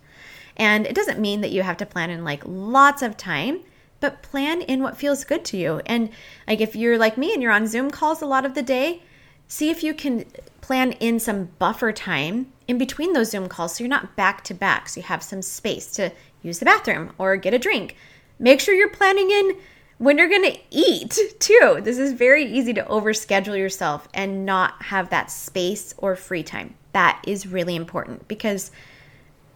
And 0.58 0.86
it 0.86 0.96
doesn't 0.96 1.20
mean 1.20 1.42
that 1.42 1.52
you 1.52 1.62
have 1.62 1.78
to 1.78 1.86
plan 1.86 2.10
in 2.10 2.24
like 2.24 2.42
lots 2.46 3.02
of 3.02 3.16
time, 3.16 3.62
but 4.00 4.24
plan 4.24 4.62
in 4.62 4.84
what 4.84 4.98
feels 4.98 5.24
good 5.24 5.46
to 5.46 5.58
you. 5.58 5.82
And 5.86 6.10
like 6.48 6.60
if 6.60 6.76
you're 6.76 6.98
like 6.98 7.18
me 7.18 7.34
and 7.34 7.42
you're 7.42 7.52
on 7.52 7.68
Zoom 7.68 7.90
calls 7.92 8.22
a 8.22 8.26
lot 8.26 8.46
of 8.46 8.56
the 8.56 8.64
day, 8.64 9.04
see 9.48 9.70
if 9.70 9.84
you 9.84 9.94
can 9.94 10.26
plan 10.62 10.92
in 10.94 11.20
some 11.20 11.46
buffer 11.60 11.92
time 11.92 12.52
in 12.68 12.78
between 12.78 13.14
those 13.14 13.32
Zoom 13.32 13.48
calls 13.48 13.76
so 13.76 13.84
you're 13.84 13.90
not 13.90 14.16
back 14.16 14.44
to 14.46 14.54
back. 14.54 14.90
So 14.90 15.00
you 15.00 15.06
have 15.06 15.24
some 15.24 15.42
space 15.42 15.92
to 15.94 16.12
use 16.42 16.60
the 16.60 16.66
bathroom 16.66 17.14
or 17.18 17.38
get 17.38 17.54
a 17.54 17.60
drink. 17.60 17.96
Make 18.40 18.60
sure 18.60 18.76
you're 18.76 18.90
planning 18.90 19.32
in 19.32 19.58
when 20.00 20.18
you're 20.18 20.30
going 20.30 20.52
to 20.52 20.60
eat 20.70 21.18
too. 21.40 21.80
This 21.82 21.98
is 21.98 22.14
very 22.14 22.46
easy 22.46 22.74
to 22.74 22.84
overschedule 22.84 23.58
yourself 23.58 24.08
and 24.14 24.46
not 24.46 24.82
have 24.84 25.10
that 25.10 25.32
space 25.32 25.94
or 25.98 26.16
free 26.16 26.44
time. 26.44 26.76
That 26.94 27.22
is 27.26 27.48
really 27.48 27.76
important 27.76 28.28
because 28.28 28.72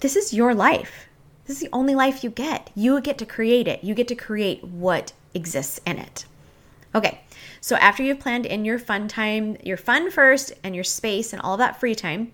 this 0.02 0.16
is 0.16 0.34
your 0.34 0.54
life. 0.54 1.08
This 1.46 1.58
is 1.58 1.64
the 1.64 1.74
only 1.74 1.96
life 1.96 2.24
you 2.24 2.30
get. 2.30 2.70
You 2.76 3.00
get 3.02 3.18
to 3.20 3.26
create 3.26 3.68
it. 3.68 3.84
You 3.84 3.96
get 3.96 4.08
to 4.10 4.16
create 4.16 4.64
what 4.64 5.14
exists 5.34 5.80
in 5.86 5.98
it. 5.98 6.26
Okay, 6.94 7.22
so 7.62 7.76
after 7.78 8.04
you've 8.04 8.20
planned 8.20 8.46
in 8.46 8.66
your 8.66 8.78
fun 8.78 9.08
time, 9.08 9.58
your 9.64 9.78
fun 9.78 10.12
first, 10.12 10.54
and 10.64 10.76
your 10.76 10.84
space 10.84 11.32
and 11.32 11.42
all 11.42 11.56
that 11.58 11.80
free 11.80 11.96
time, 11.96 12.34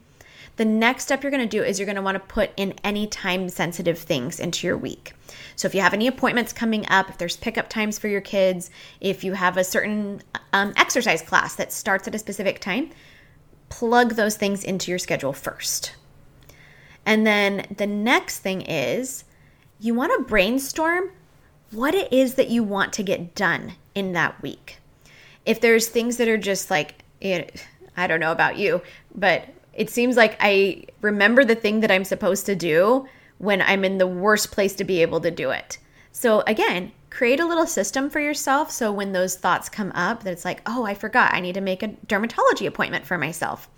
the 0.56 0.66
next 0.66 1.04
step 1.04 1.22
you're 1.22 1.32
going 1.32 1.48
to 1.48 1.58
do 1.58 1.64
is 1.64 1.78
you're 1.78 1.86
going 1.86 1.98
to 1.98 2.02
want 2.02 2.16
to 2.16 2.34
put 2.34 2.50
in 2.58 2.74
any 2.84 3.06
time 3.06 3.48
sensitive 3.50 4.00
things 4.00 4.40
into 4.40 4.66
your 4.66 4.78
week. 4.78 5.14
So 5.56 5.68
if 5.68 5.76
you 5.76 5.82
have 5.82 5.94
any 5.94 6.08
appointments 6.08 6.54
coming 6.54 6.86
up, 6.90 7.10
if 7.10 7.18
there's 7.20 7.38
pickup 7.38 7.70
times 7.70 8.00
for 8.00 8.08
your 8.08 8.22
kids, 8.22 8.72
if 9.00 9.24
you 9.24 9.34
have 9.34 9.58
a 9.58 9.64
certain 9.64 10.22
um, 10.54 10.74
exercise 10.76 11.22
class 11.22 11.56
that 11.56 11.72
starts 11.72 12.08
at 12.08 12.16
a 12.16 12.20
specific 12.20 12.60
time, 12.60 12.90
plug 13.70 14.16
those 14.16 14.38
things 14.38 14.64
into 14.64 14.90
your 14.90 15.00
schedule 15.00 15.34
first. 15.34 15.96
And 17.08 17.26
then 17.26 17.66
the 17.78 17.88
next 17.88 18.40
thing 18.40 18.62
is 18.62 19.24
you 19.80 19.94
want 19.94 20.12
to 20.12 20.30
brainstorm 20.30 21.12
what 21.72 21.96
it 21.96 22.12
is 22.12 22.36
that 22.36 22.50
you 22.50 22.64
want 22.64 22.92
to 22.94 23.04
get 23.04 23.34
done 23.34 23.74
in 23.96 24.12
that 24.12 24.42
week. 24.42 24.80
If 25.46 25.62
there's 25.62 25.88
things 25.88 26.18
that 26.18 26.28
are 26.28 26.38
just 26.38 26.70
like, 26.70 27.06
it, 27.22 27.66
I 27.96 28.08
don't 28.08 28.20
know 28.20 28.34
about 28.34 28.58
you, 28.58 28.82
but 29.16 29.46
it 29.74 29.90
seems 29.90 30.18
like 30.18 30.36
I 30.42 30.84
remember 31.00 31.46
the 31.46 31.56
thing 31.56 31.80
that 31.80 31.92
I'm 31.92 32.04
supposed 32.04 32.46
to 32.48 32.56
do 32.56 33.08
when 33.38 33.62
I'm 33.62 33.86
in 33.86 34.00
the 34.00 34.08
worst 34.08 34.52
place 34.52 34.74
to 34.76 34.84
be 34.84 35.02
able 35.02 35.22
to 35.22 35.32
do 35.32 35.52
it. 35.52 35.78
So 36.12 36.42
again, 36.42 36.92
create 37.10 37.40
a 37.40 37.48
little 37.48 37.68
system 37.68 38.10
for 38.10 38.20
yourself 38.20 38.70
so 38.70 38.92
when 38.92 39.14
those 39.14 39.36
thoughts 39.36 39.70
come 39.70 39.94
up 39.96 40.24
that 40.24 40.34
it's 40.34 40.44
like, 40.44 40.62
"Oh, 40.66 40.84
I 40.84 40.94
forgot. 40.94 41.34
I 41.34 41.40
need 41.40 41.54
to 41.54 41.62
make 41.62 41.84
a 41.84 41.90
dermatology 42.08 42.68
appointment 42.68 43.06
for 43.06 43.18
myself." 43.18 43.70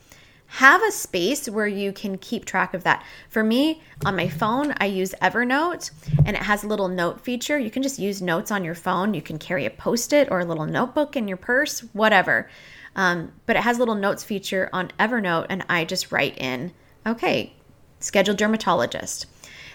Have 0.51 0.82
a 0.84 0.91
space 0.91 1.48
where 1.48 1.68
you 1.68 1.94
can 1.94 2.18
keep 2.18 2.44
track 2.44 2.74
of 2.74 2.84
that. 2.84 3.03
For 3.29 3.44
me, 3.44 3.82
on 4.03 4.15
my 4.15 4.27
phone, 4.27 4.74
I 4.77 4.86
use 4.86 5.13
Evernote 5.22 5.91
and 6.25 6.36
it 6.36 6.41
has 6.41 6.63
a 6.63 6.68
little 6.68 6.88
note 6.88 7.22
feature. 7.22 7.60
You 7.60 7.70
can 7.70 7.84
just 7.84 8.00
use 8.00 8.22
notes 8.22 8.50
on 8.50 8.63
your 8.63 8.75
phone. 8.75 9.13
You 9.13 9.22
can 9.22 9.38
carry 9.38 9.65
a 9.65 9.70
post 9.70 10.12
it 10.12 10.27
or 10.32 10.39
a 10.39 10.46
little 10.46 10.65
notebook 10.65 11.15
in 11.15 11.27
your 11.27 11.38
purse, 11.38 11.82
whatever. 11.94 12.50
Um, 12.96 13.32
but 13.46 13.56
it 13.56 13.62
has 13.62 13.77
a 13.77 13.79
little 13.79 13.96
notes 13.96 14.24
feature 14.24 14.70
on 14.74 14.91
Evernote, 15.00 15.46
and 15.50 15.63
I 15.70 15.86
just 15.86 16.12
write 16.12 16.38
in, 16.38 16.74
okay, 17.06 17.53
scheduled 18.00 18.38
dermatologist. 18.38 19.27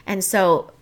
And 0.06 0.22
so 0.22 0.72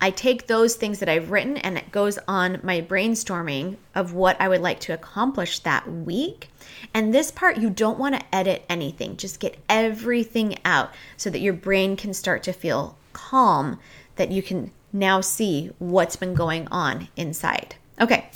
I 0.00 0.10
take 0.10 0.46
those 0.46 0.76
things 0.76 0.98
that 1.00 1.08
I've 1.08 1.30
written 1.30 1.58
and 1.58 1.76
it 1.76 1.92
goes 1.92 2.18
on 2.26 2.60
my 2.62 2.80
brainstorming 2.80 3.76
of 3.94 4.14
what 4.14 4.40
I 4.40 4.48
would 4.48 4.62
like 4.62 4.80
to 4.80 4.94
accomplish 4.94 5.58
that 5.60 5.90
week. 5.90 6.48
And 6.94 7.12
this 7.12 7.30
part, 7.30 7.58
you 7.58 7.68
don't 7.68 7.98
want 7.98 8.14
to 8.14 8.34
edit 8.34 8.64
anything, 8.68 9.16
just 9.16 9.40
get 9.40 9.58
everything 9.68 10.56
out 10.64 10.90
so 11.16 11.28
that 11.30 11.40
your 11.40 11.52
brain 11.52 11.96
can 11.96 12.14
start 12.14 12.42
to 12.44 12.52
feel 12.52 12.96
calm, 13.12 13.78
that 14.16 14.30
you 14.30 14.42
can 14.42 14.70
now 14.92 15.20
see 15.20 15.70
what's 15.78 16.16
been 16.16 16.34
going 16.34 16.66
on 16.68 17.08
inside. 17.16 17.76
Okay, 18.00 18.30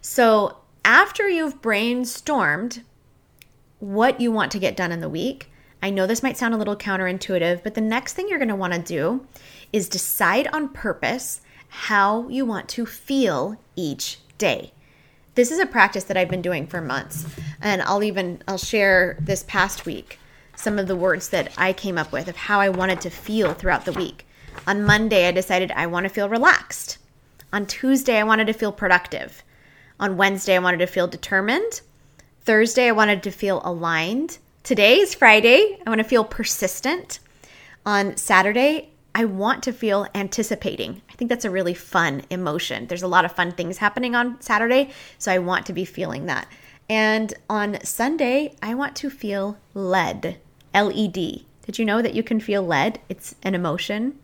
so 0.00 0.58
after 0.84 1.28
you've 1.28 1.60
brainstormed 1.60 2.82
what 3.80 4.20
you 4.20 4.30
want 4.30 4.52
to 4.52 4.58
get 4.58 4.76
done 4.76 4.92
in 4.92 5.00
the 5.00 5.08
week, 5.08 5.50
I 5.82 5.90
know 5.90 6.06
this 6.06 6.22
might 6.22 6.38
sound 6.38 6.54
a 6.54 6.56
little 6.56 6.76
counterintuitive, 6.76 7.62
but 7.62 7.74
the 7.74 7.80
next 7.82 8.14
thing 8.14 8.28
you're 8.28 8.38
going 8.38 8.48
to 8.48 8.56
want 8.56 8.72
to 8.72 8.78
do 8.78 9.26
is 9.74 9.88
decide 9.88 10.46
on 10.48 10.68
purpose 10.68 11.40
how 11.68 12.28
you 12.28 12.44
want 12.46 12.68
to 12.68 12.86
feel 12.86 13.56
each 13.76 14.18
day 14.38 14.72
this 15.34 15.50
is 15.50 15.58
a 15.58 15.66
practice 15.66 16.04
that 16.04 16.16
I've 16.16 16.28
been 16.28 16.42
doing 16.42 16.66
for 16.66 16.80
months. 16.80 17.26
And 17.60 17.82
I'll 17.82 18.02
even 18.02 18.42
I'll 18.46 18.58
share 18.58 19.16
this 19.20 19.42
past 19.44 19.86
week 19.86 20.18
some 20.56 20.78
of 20.78 20.86
the 20.86 20.96
words 20.96 21.30
that 21.30 21.52
I 21.58 21.72
came 21.72 21.98
up 21.98 22.12
with 22.12 22.28
of 22.28 22.36
how 22.36 22.60
I 22.60 22.68
wanted 22.68 23.00
to 23.02 23.10
feel 23.10 23.54
throughout 23.54 23.84
the 23.84 23.92
week. 23.92 24.26
On 24.66 24.84
Monday 24.84 25.26
I 25.26 25.32
decided 25.32 25.72
I 25.72 25.86
want 25.86 26.04
to 26.04 26.10
feel 26.10 26.28
relaxed. 26.28 26.98
On 27.52 27.66
Tuesday 27.66 28.18
I 28.18 28.24
wanted 28.24 28.46
to 28.46 28.52
feel 28.52 28.72
productive. 28.72 29.42
On 29.98 30.16
Wednesday 30.16 30.54
I 30.54 30.60
wanted 30.60 30.78
to 30.78 30.86
feel 30.86 31.08
determined. 31.08 31.80
Thursday 32.42 32.88
I 32.88 32.92
wanted 32.92 33.22
to 33.24 33.30
feel 33.30 33.60
aligned. 33.64 34.38
Today 34.62 34.98
is 34.98 35.14
Friday. 35.14 35.78
I 35.84 35.90
want 35.90 35.98
to 35.98 36.04
feel 36.04 36.24
persistent. 36.24 37.18
On 37.84 38.16
Saturday 38.16 38.90
I 39.14 39.24
want 39.24 39.62
to 39.64 39.72
feel 39.72 40.06
anticipating. 40.14 41.00
I 41.08 41.14
think 41.14 41.28
that's 41.28 41.44
a 41.44 41.50
really 41.50 41.74
fun 41.74 42.22
emotion. 42.30 42.88
There's 42.88 43.02
a 43.02 43.08
lot 43.08 43.24
of 43.24 43.32
fun 43.32 43.52
things 43.52 43.78
happening 43.78 44.14
on 44.14 44.40
Saturday, 44.40 44.90
so 45.18 45.30
I 45.30 45.38
want 45.38 45.66
to 45.66 45.72
be 45.72 45.84
feeling 45.84 46.26
that. 46.26 46.48
And 46.88 47.32
on 47.48 47.78
Sunday, 47.84 48.56
I 48.60 48.74
want 48.74 48.96
to 48.96 49.10
feel 49.10 49.58
led. 49.72 50.38
L 50.74 50.90
E 50.92 51.06
D. 51.06 51.46
Did 51.62 51.78
you 51.78 51.84
know 51.84 52.02
that 52.02 52.14
you 52.14 52.22
can 52.22 52.40
feel 52.40 52.62
led? 52.62 53.00
It's 53.08 53.36
an 53.42 53.54
emotion. 53.54 54.18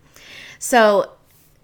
So, 0.59 1.13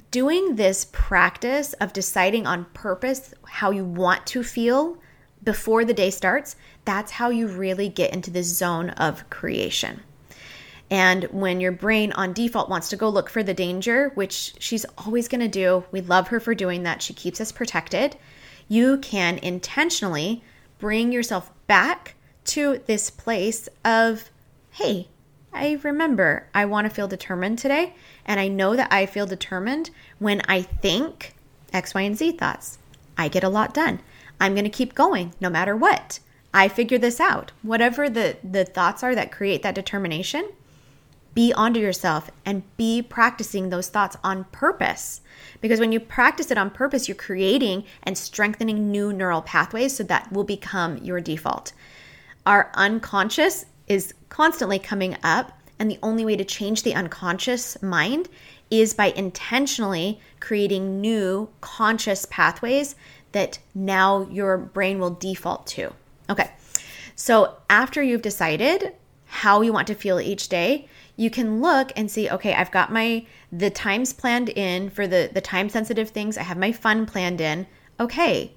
doing 0.09 0.55
this 0.55 0.87
practice 0.91 1.73
of 1.73 1.93
deciding 1.93 2.47
on 2.47 2.65
purpose 2.73 3.33
how 3.45 3.71
you 3.71 3.83
want 3.83 4.25
to 4.27 4.41
feel 4.43 4.97
before 5.43 5.85
the 5.85 5.93
day 5.93 6.09
starts, 6.09 6.55
that's 6.85 7.11
how 7.11 7.29
you 7.29 7.47
really 7.47 7.89
get 7.89 8.13
into 8.13 8.31
the 8.31 8.43
zone 8.43 8.89
of 8.91 9.29
creation. 9.29 10.01
And 10.89 11.25
when 11.25 11.59
your 11.59 11.73
brain 11.73 12.13
on 12.13 12.33
default 12.33 12.69
wants 12.69 12.89
to 12.89 12.95
go 12.95 13.09
look 13.09 13.29
for 13.29 13.43
the 13.43 13.53
danger, 13.53 14.11
which 14.15 14.53
she's 14.59 14.85
always 14.97 15.27
going 15.27 15.41
to 15.41 15.47
do, 15.47 15.83
we 15.91 16.01
love 16.01 16.29
her 16.29 16.39
for 16.39 16.55
doing 16.55 16.83
that. 16.83 17.01
She 17.01 17.13
keeps 17.13 17.41
us 17.41 17.51
protected. 17.51 18.15
You 18.69 18.97
can 18.97 19.37
intentionally 19.39 20.43
bring 20.79 21.11
yourself 21.11 21.51
back 21.67 22.15
to 22.45 22.81
this 22.85 23.09
place 23.09 23.67
of, 23.83 24.29
hey, 24.71 25.07
I 25.51 25.79
remember 25.83 26.47
I 26.53 26.65
want 26.65 26.87
to 26.87 26.93
feel 26.93 27.07
determined 27.07 27.59
today. 27.59 27.93
And 28.25 28.39
I 28.39 28.47
know 28.47 28.75
that 28.75 28.91
I 28.91 29.05
feel 29.05 29.25
determined 29.25 29.89
when 30.19 30.41
I 30.47 30.61
think 30.61 31.33
X, 31.73 31.93
Y, 31.93 32.01
and 32.01 32.17
Z 32.17 32.33
thoughts. 32.33 32.77
I 33.17 33.27
get 33.27 33.43
a 33.43 33.49
lot 33.49 33.73
done. 33.73 33.99
I'm 34.39 34.53
going 34.53 34.65
to 34.65 34.69
keep 34.69 34.95
going 34.95 35.33
no 35.41 35.49
matter 35.49 35.75
what. 35.75 36.19
I 36.53 36.69
figure 36.69 36.97
this 36.97 37.19
out. 37.19 37.51
Whatever 37.61 38.09
the, 38.09 38.37
the 38.43 38.63
thoughts 38.63 39.03
are 39.03 39.15
that 39.15 39.31
create 39.31 39.63
that 39.63 39.75
determination, 39.75 40.49
be 41.37 41.53
onto 41.53 41.79
yourself 41.79 42.31
and 42.47 42.63
be 42.77 42.99
practicing 42.99 43.69
those 43.69 43.89
thoughts 43.89 44.17
on 44.23 44.43
purpose. 44.45 45.21
Because 45.61 45.79
when 45.79 45.91
you 45.91 45.99
practice 45.99 46.49
it 46.49 46.57
on 46.57 46.71
purpose, 46.71 47.07
you're 47.07 47.13
creating 47.13 47.83
and 48.01 48.17
strengthening 48.17 48.89
new 48.89 49.13
neural 49.13 49.43
pathways 49.43 49.95
so 49.95 50.03
that 50.05 50.31
will 50.31 50.43
become 50.43 50.97
your 50.97 51.21
default. 51.21 51.73
Our 52.47 52.71
unconscious 52.73 53.67
is 53.87 54.15
constantly 54.29 54.79
coming 54.79 55.15
up, 55.21 55.51
and 55.77 55.91
the 55.91 55.99
only 56.01 56.25
way 56.25 56.35
to 56.37 56.43
change 56.43 56.81
the 56.81 56.95
unconscious 56.95 57.79
mind 57.83 58.29
is 58.71 58.95
by 58.95 59.11
intentionally 59.11 60.19
creating 60.39 60.99
new 60.99 61.49
conscious 61.61 62.25
pathways 62.31 62.95
that 63.33 63.59
now 63.75 64.27
your 64.31 64.57
brain 64.57 64.97
will 64.97 65.11
default 65.11 65.67
to. 65.67 65.93
Okay, 66.31 66.49
so 67.15 67.57
after 67.69 68.01
you've 68.01 68.23
decided 68.23 68.95
how 69.27 69.61
you 69.61 69.71
want 69.71 69.85
to 69.85 69.93
feel 69.93 70.19
each 70.19 70.49
day, 70.49 70.87
you 71.17 71.29
can 71.29 71.61
look 71.61 71.91
and 71.97 72.09
see 72.09 72.29
okay 72.29 72.53
i've 72.53 72.71
got 72.71 72.91
my 72.91 73.25
the 73.51 73.69
times 73.69 74.13
planned 74.13 74.49
in 74.49 74.89
for 74.89 75.05
the 75.07 75.29
the 75.33 75.41
time 75.41 75.67
sensitive 75.67 76.09
things. 76.09 76.37
I 76.37 76.43
have 76.43 76.57
my 76.57 76.71
fun 76.71 77.05
planned 77.05 77.41
in. 77.41 77.67
Okay 77.99 78.53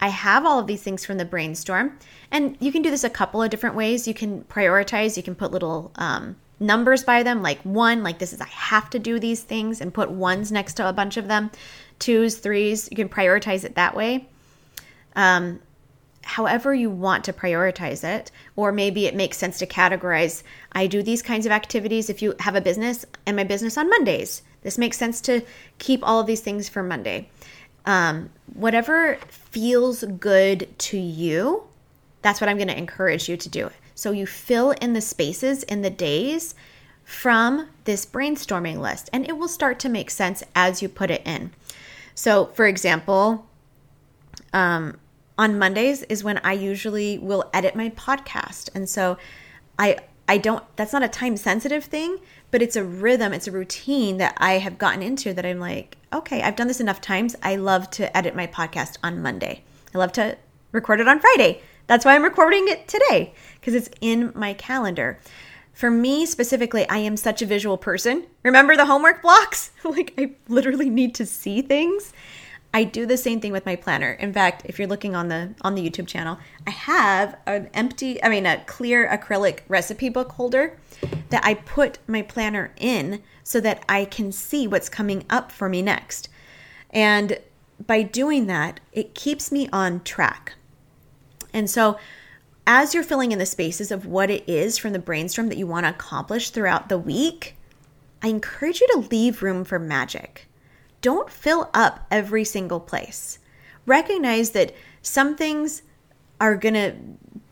i 0.00 0.08
have 0.08 0.44
all 0.44 0.58
of 0.58 0.66
these 0.66 0.82
things 0.82 1.04
from 1.04 1.18
the 1.18 1.24
brainstorm. 1.24 1.98
And 2.30 2.56
you 2.60 2.72
can 2.72 2.82
do 2.82 2.90
this 2.90 3.04
a 3.04 3.10
couple 3.10 3.42
of 3.42 3.50
different 3.50 3.76
ways. 3.76 4.08
You 4.08 4.14
can 4.14 4.42
prioritize. 4.44 5.16
You 5.16 5.22
can 5.22 5.34
put 5.34 5.52
little 5.52 5.92
um, 5.96 6.36
numbers 6.60 7.04
by 7.04 7.22
them 7.22 7.42
like 7.42 7.60
one 7.62 8.02
like 8.02 8.18
this 8.18 8.32
is 8.32 8.40
i 8.40 8.46
have 8.46 8.88
to 8.88 8.98
do 8.98 9.18
these 9.18 9.42
things 9.42 9.80
and 9.80 9.92
put 9.92 10.08
ones 10.08 10.52
next 10.52 10.74
to 10.74 10.88
a 10.88 10.92
bunch 10.92 11.16
of 11.16 11.28
them. 11.28 11.50
Twos 11.98 12.38
threes 12.38 12.88
you 12.90 12.96
can 12.96 13.08
prioritize 13.08 13.64
it 13.64 13.74
that 13.76 13.96
way. 13.96 14.28
Um, 15.16 15.60
however 16.24 16.74
you 16.74 16.90
want 16.90 17.24
to 17.24 17.32
prioritize 17.32 18.02
it. 18.04 18.30
Or 18.56 18.72
maybe 18.72 19.06
it 19.06 19.14
makes 19.14 19.38
sense 19.38 19.58
to 19.58 19.66
categorize 19.66 20.42
I 20.72 20.86
do 20.86 21.02
these 21.02 21.22
kinds 21.22 21.46
of 21.46 21.52
activities 21.52 22.10
if 22.10 22.22
you 22.22 22.34
have 22.40 22.56
a 22.56 22.60
business 22.60 23.04
and 23.26 23.36
my 23.36 23.44
business 23.44 23.78
on 23.78 23.90
Mondays. 23.90 24.42
This 24.62 24.78
makes 24.78 24.96
sense 24.96 25.20
to 25.22 25.42
keep 25.78 26.00
all 26.02 26.20
of 26.20 26.26
these 26.26 26.40
things 26.40 26.68
for 26.68 26.82
Monday. 26.82 27.28
Um, 27.86 28.30
whatever 28.54 29.18
feels 29.28 30.04
good 30.04 30.68
to 30.78 30.98
you, 30.98 31.64
that's 32.22 32.40
what 32.40 32.48
I'm 32.48 32.56
going 32.56 32.68
to 32.68 32.78
encourage 32.78 33.28
you 33.28 33.36
to 33.36 33.48
do. 33.48 33.70
So 33.94 34.10
you 34.10 34.26
fill 34.26 34.72
in 34.72 34.94
the 34.94 35.00
spaces 35.00 35.62
in 35.64 35.82
the 35.82 35.90
days 35.90 36.54
from 37.04 37.68
this 37.84 38.06
brainstorming 38.06 38.78
list, 38.78 39.10
and 39.12 39.28
it 39.28 39.36
will 39.36 39.48
start 39.48 39.78
to 39.80 39.88
make 39.88 40.10
sense 40.10 40.42
as 40.54 40.82
you 40.82 40.88
put 40.88 41.10
it 41.10 41.22
in. 41.26 41.52
So, 42.14 42.46
for 42.46 42.66
example, 42.66 43.46
um, 44.52 44.98
on 45.36 45.58
Mondays 45.58 46.02
is 46.04 46.22
when 46.22 46.38
I 46.38 46.52
usually 46.52 47.18
will 47.18 47.50
edit 47.52 47.74
my 47.74 47.90
podcast, 47.90 48.70
and 48.74 48.88
so 48.88 49.18
I 49.78 49.98
I 50.28 50.38
don't. 50.38 50.64
That's 50.76 50.92
not 50.92 51.02
a 51.02 51.08
time 51.08 51.36
sensitive 51.36 51.84
thing, 51.84 52.18
but 52.50 52.62
it's 52.62 52.76
a 52.76 52.84
rhythm, 52.84 53.32
it's 53.32 53.48
a 53.48 53.52
routine 53.52 54.18
that 54.18 54.36
I 54.38 54.54
have 54.54 54.78
gotten 54.78 55.02
into. 55.02 55.32
That 55.32 55.44
I'm 55.44 55.58
like, 55.58 55.96
okay, 56.12 56.42
I've 56.42 56.56
done 56.56 56.68
this 56.68 56.80
enough 56.80 57.00
times. 57.00 57.36
I 57.42 57.56
love 57.56 57.90
to 57.92 58.16
edit 58.16 58.34
my 58.34 58.46
podcast 58.46 58.98
on 59.02 59.22
Monday. 59.22 59.64
I 59.94 59.98
love 59.98 60.12
to 60.12 60.36
record 60.72 61.00
it 61.00 61.08
on 61.08 61.20
Friday. 61.20 61.62
That's 61.86 62.04
why 62.04 62.14
I'm 62.14 62.22
recording 62.24 62.66
it 62.68 62.88
today 62.88 63.34
because 63.60 63.74
it's 63.74 63.90
in 64.00 64.32
my 64.34 64.54
calendar. 64.54 65.18
For 65.72 65.90
me 65.90 66.24
specifically, 66.24 66.88
I 66.88 66.98
am 66.98 67.16
such 67.16 67.42
a 67.42 67.46
visual 67.46 67.76
person. 67.76 68.24
Remember 68.44 68.76
the 68.76 68.86
homework 68.86 69.22
blocks? 69.22 69.72
like, 69.84 70.14
I 70.16 70.32
literally 70.48 70.88
need 70.88 71.16
to 71.16 71.26
see 71.26 71.62
things. 71.62 72.12
I 72.74 72.82
do 72.82 73.06
the 73.06 73.16
same 73.16 73.40
thing 73.40 73.52
with 73.52 73.64
my 73.64 73.76
planner. 73.76 74.10
In 74.10 74.32
fact, 74.32 74.62
if 74.64 74.80
you're 74.80 74.88
looking 74.88 75.14
on 75.14 75.28
the 75.28 75.54
on 75.62 75.76
the 75.76 75.88
YouTube 75.88 76.08
channel, 76.08 76.38
I 76.66 76.70
have 76.70 77.38
an 77.46 77.70
empty, 77.72 78.20
I 78.20 78.28
mean 78.28 78.46
a 78.46 78.64
clear 78.64 79.08
acrylic 79.08 79.60
recipe 79.68 80.08
book 80.08 80.32
holder 80.32 80.76
that 81.30 81.44
I 81.44 81.54
put 81.54 82.00
my 82.08 82.22
planner 82.22 82.74
in 82.76 83.22
so 83.44 83.60
that 83.60 83.84
I 83.88 84.04
can 84.04 84.32
see 84.32 84.66
what's 84.66 84.88
coming 84.88 85.24
up 85.30 85.52
for 85.52 85.68
me 85.68 85.82
next. 85.82 86.28
And 86.90 87.38
by 87.86 88.02
doing 88.02 88.48
that, 88.48 88.80
it 88.92 89.14
keeps 89.14 89.52
me 89.52 89.68
on 89.72 90.02
track. 90.02 90.54
And 91.52 91.70
so 91.70 91.96
as 92.66 92.92
you're 92.92 93.04
filling 93.04 93.30
in 93.30 93.38
the 93.38 93.46
spaces 93.46 93.92
of 93.92 94.04
what 94.04 94.30
it 94.30 94.42
is 94.48 94.78
from 94.78 94.92
the 94.92 94.98
brainstorm 94.98 95.48
that 95.48 95.58
you 95.58 95.68
want 95.68 95.86
to 95.86 95.90
accomplish 95.90 96.50
throughout 96.50 96.88
the 96.88 96.98
week, 96.98 97.54
I 98.20 98.28
encourage 98.28 98.80
you 98.80 98.88
to 98.94 99.08
leave 99.10 99.44
room 99.44 99.64
for 99.64 99.78
magic. 99.78 100.48
Don't 101.04 101.28
fill 101.28 101.68
up 101.74 102.06
every 102.10 102.44
single 102.44 102.80
place. 102.80 103.38
Recognize 103.84 104.52
that 104.52 104.74
some 105.02 105.36
things 105.36 105.82
are 106.40 106.56
going 106.56 106.72
to 106.72 106.94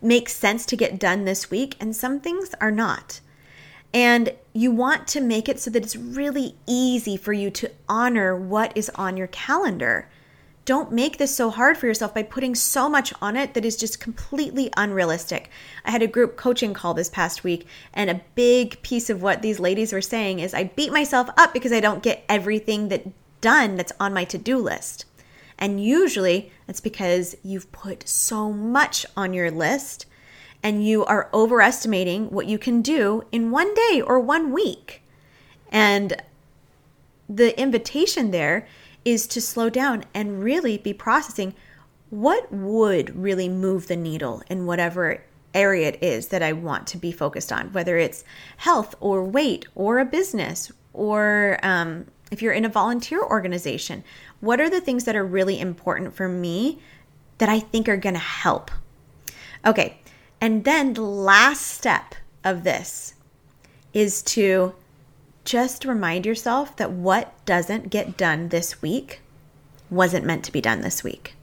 make 0.01 0.31
sense 0.31 0.65
to 0.65 0.75
get 0.75 0.99
done 0.99 1.27
this 1.27 1.51
week 1.51 1.77
and 1.79 1.95
some 1.95 2.19
things 2.19 2.55
are 2.63 2.71
not. 2.71 3.21
And 3.93 4.33
you 4.55 4.71
want 4.71 5.07
to 5.09 5.21
make 5.21 5.51
it 5.51 5.61
so 5.61 5.69
that 5.69 5.83
it's 5.83 5.97
really 5.97 6.55
easy 6.67 7.19
for 7.19 7.35
you 7.35 7.51
to 7.51 7.71
honor 7.91 8.35
what 8.35 8.75
is 8.75 8.89
on 8.95 9.19
your 9.19 9.27
calendar 9.27 10.09
don't 10.65 10.93
make 10.93 11.19
this 11.19 11.35
so 11.35 11.51
hard 11.51 11.77
for 11.77 11.87
yourself 11.87 12.15
by 12.15 12.23
putting 12.23 12.55
so 12.55 12.89
much 12.89 13.13
on 13.21 13.37
it 13.37 13.55
that 13.55 13.65
is 13.65 13.77
just 13.77 13.99
completely 13.99 14.71
unrealistic. 14.77 15.51
I 15.85 15.91
had 15.91 16.03
a 16.03 16.07
group 16.07 16.37
coaching 16.37 16.73
call 16.73 16.95
this 16.95 17.11
past 17.11 17.43
week, 17.43 17.67
and 17.93 18.09
a 18.09 18.21
big 18.37 18.81
piece 18.83 19.11
of 19.11 19.23
what 19.23 19.43
these 19.43 19.59
ladies 19.59 19.93
were 19.93 20.01
saying 20.01 20.39
is 20.39 20.55
I 20.55 20.65
beat 20.65 20.93
myself 20.93 21.29
up 21.37 21.53
because 21.53 21.73
I 21.73 21.81
don't 21.81 22.03
get 22.03 22.25
everything 22.29 22.89
that 22.89 23.05
done 23.43 23.77
that's 23.77 23.93
on 24.01 24.15
my 24.15 24.25
to-do 24.25 24.57
list. 24.57 25.05
And 25.59 25.85
usually 25.85 26.51
that's 26.67 26.81
because 26.81 27.37
you've 27.45 27.71
put 27.71 28.09
so 28.09 28.51
much 28.51 29.05
on 29.17 29.35
your 29.35 29.51
list 29.51 30.07
and 30.63 30.87
you 30.87 31.05
are 31.05 31.29
overestimating 31.35 32.31
what 32.31 32.47
you 32.47 32.59
can 32.59 32.81
do 32.81 33.25
in 33.31 33.51
one 33.51 33.75
day 33.75 34.03
or 34.05 34.19
one 34.19 34.53
week. 34.53 35.03
And 35.71 36.17
the 37.29 37.59
invitation 37.61 38.31
there 38.31 38.67
is 39.05 39.27
to 39.27 39.41
slow 39.41 39.69
down 39.69 40.05
and 40.15 40.43
really 40.43 40.79
be 40.79 40.93
processing 40.95 41.55
what 42.11 42.53
would 42.53 43.17
really 43.17 43.49
move 43.49 43.89
the 43.89 43.97
needle 43.97 44.43
in 44.49 44.67
whatever 44.67 45.23
area 45.55 45.89
it 45.89 46.03
is 46.03 46.29
that 46.29 46.43
I 46.43 46.53
want 46.53 46.87
to 46.89 46.99
be 46.99 47.13
focused 47.13 47.53
on, 47.53 47.73
whether 47.73 47.99
it's 47.99 48.25
health 48.59 48.95
or 49.01 49.25
weight 49.25 49.67
or 49.75 49.99
a 49.99 50.05
business 50.05 50.71
or 50.93 51.59
um, 51.63 52.07
if 52.33 52.41
you're 52.41 52.53
in 52.53 52.65
a 52.65 52.69
volunteer 52.69 53.23
organization. 53.23 54.03
What 54.41 54.61
are 54.61 54.71
the 54.71 54.81
things 54.81 55.05
that 55.05 55.15
are 55.15 55.25
really 55.25 55.61
important 55.61 56.15
for 56.15 56.29
me 56.29 56.81
that 57.39 57.51
I 57.51 57.61
think 57.61 57.89
are 57.89 57.97
going 57.99 58.15
to 58.15 58.21
help? 58.21 58.71
Okay, 59.65 59.99
and 60.41 60.65
then 60.65 60.95
the 60.95 61.03
last 61.03 61.67
step 61.67 62.17
of 62.43 62.65
this 62.65 63.15
is 63.93 64.23
to 64.23 64.75
just 65.45 65.85
remind 65.85 66.25
yourself 66.25 66.75
that 66.77 66.91
what 66.91 67.33
doesn't 67.45 67.91
get 67.91 68.17
done 68.17 68.49
this 68.49 68.81
week 68.81 69.21
wasn't 69.91 70.25
meant 70.25 70.45
to 70.45 70.53
be 70.53 70.61
done 70.61 70.81
this 70.81 71.05
week. 71.05 71.35